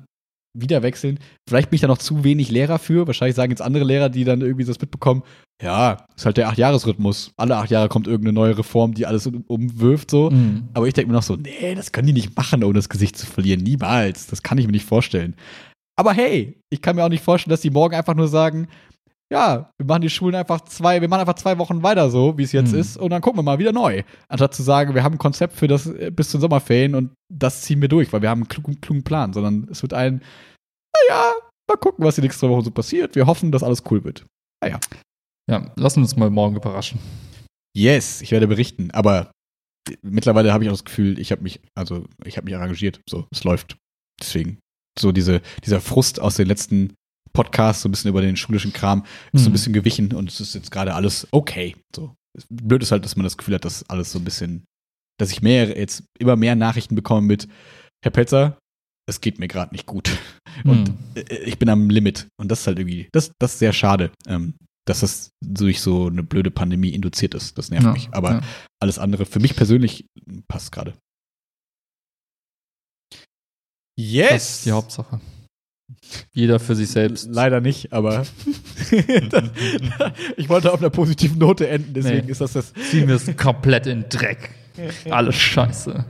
[0.58, 1.20] wieder wechseln.
[1.48, 3.06] Vielleicht bin ich da noch zu wenig Lehrer für.
[3.08, 5.24] Wahrscheinlich sagen jetzt andere Lehrer, die dann irgendwie das mitbekommen,
[5.62, 7.32] ja, ist halt der Acht-Jahres-Rhythmus.
[7.38, 10.30] Alle acht Jahre kommt irgendeine neue Reform, die alles um- umwirft so.
[10.32, 10.70] Mhm.
[10.74, 13.18] Aber ich denke mir noch so, nee, das können die nicht machen, ohne das Gesicht
[13.18, 13.62] zu verlieren.
[13.62, 14.28] Niemals.
[14.28, 15.36] Das kann ich mir nicht vorstellen.
[16.00, 18.70] Aber hey, ich kann mir auch nicht vorstellen, dass die morgen einfach nur sagen,
[19.32, 22.44] ja, wir machen die Schulen einfach zwei, wir machen einfach zwei Wochen weiter so, wie
[22.44, 22.80] es jetzt Mhm.
[22.80, 24.04] ist, und dann gucken wir mal wieder neu.
[24.30, 27.12] Anstatt zu sagen, wir haben ein Konzept für das äh, bis zu den Sommerferien und
[27.32, 30.24] das ziehen wir durch, weil wir haben einen klugen, klugen Plan, sondern es wird ein,
[31.10, 31.34] naja,
[31.70, 33.16] mal gucken, was die nächste Woche so passiert.
[33.16, 34.26] Wir hoffen, dass alles cool wird.
[35.52, 37.00] Ja, lassen wir uns mal morgen überraschen.
[37.78, 39.32] Yes, ich werde berichten, aber
[40.02, 43.28] mittlerweile habe ich auch das Gefühl, ich habe mich, also ich habe mich arrangiert, so,
[43.32, 43.76] es läuft.
[44.20, 44.60] Deswegen,
[45.00, 46.94] so diese, dieser Frust aus den letzten
[47.34, 49.54] Podcasts, so ein bisschen über den schulischen Kram, ist so ein Mhm.
[49.54, 51.76] bisschen gewichen und es ist jetzt gerade alles okay.
[51.96, 52.16] So.
[52.50, 54.64] Blöd ist halt, dass man das Gefühl hat, dass alles so ein bisschen,
[55.20, 57.48] dass ich mehr, jetzt immer mehr Nachrichten bekomme mit,
[58.04, 58.58] Herr Petzer,
[59.08, 60.10] es geht mir gerade nicht gut.
[60.66, 60.98] Und Mhm.
[61.16, 62.28] äh, ich bin am Limit.
[62.40, 64.54] Und das ist halt irgendwie, das, das ist sehr schade, ähm,
[64.88, 67.58] dass das durch so eine blöde Pandemie induziert ist.
[67.58, 68.10] Das nervt Ja, mich.
[68.12, 68.42] Aber ja.
[68.82, 70.06] alles andere für mich persönlich
[70.48, 70.94] passt gerade.
[74.00, 74.30] Yes!
[74.30, 75.20] Das ist die Hauptsache.
[76.32, 77.28] Jeder für sich selbst.
[77.30, 78.26] Leider nicht, aber
[80.38, 82.32] ich wollte auf einer positiven Note enden, deswegen Nee.
[82.32, 82.74] ist das das.
[82.90, 84.52] Ziehen wir es komplett in Dreck.
[85.10, 86.06] Alles scheiße.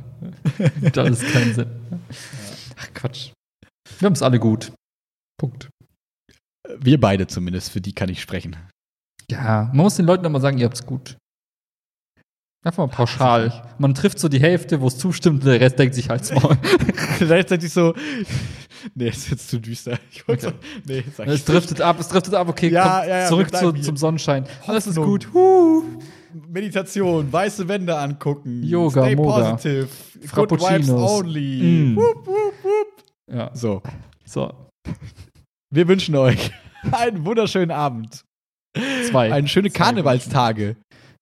[0.84, 1.68] Hat alles keinen Sinn.
[2.78, 3.32] Ach Quatsch.
[3.98, 4.72] Wir haben es alle gut.
[5.40, 5.70] Punkt.
[6.78, 8.56] Wir beide zumindest, für die kann ich sprechen.
[9.32, 11.18] Ja, man muss den Leuten immer sagen, ihr habt's gut.
[12.64, 13.64] Einfach mal pauschal.
[13.78, 16.58] Man trifft so die Hälfte, wo es zustimmt, und der Rest denkt sich halt's mal.
[17.18, 17.94] Gleichzeitig so,
[18.96, 19.98] nee, ist jetzt zu düster.
[20.12, 20.40] Ich Okay.
[20.42, 20.52] so,
[20.86, 23.72] nee, sag es ich driftet ab, es driftet ab, okay, Ja, ja, ja, zurück zu,
[23.74, 24.46] zum Sonnenschein.
[24.68, 25.30] Alles ist gut.
[25.34, 25.84] Huh.
[26.48, 29.52] Meditation, weiße Wände angucken, Yoga, stay Moga.
[29.52, 31.12] positive, good vibes Frappuccinos.
[31.12, 31.62] only.
[31.64, 31.96] Mm.
[31.96, 33.04] Wupp, wupp, wupp.
[33.34, 33.82] Ja, So,
[34.26, 34.52] so.
[35.74, 36.52] wir wünschen euch
[36.92, 38.26] einen wunderschönen Abend.
[39.10, 39.32] Zwei.
[39.34, 40.76] Ein schöne Zwei Karnevalstage.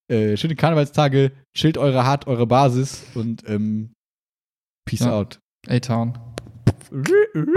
[0.09, 3.93] Äh, schöne Karnevalstage, chillt eure Hart, eure Basis und ähm,
[4.85, 5.11] Peace Ja.
[5.19, 5.39] out.
[5.67, 6.17] A-Town.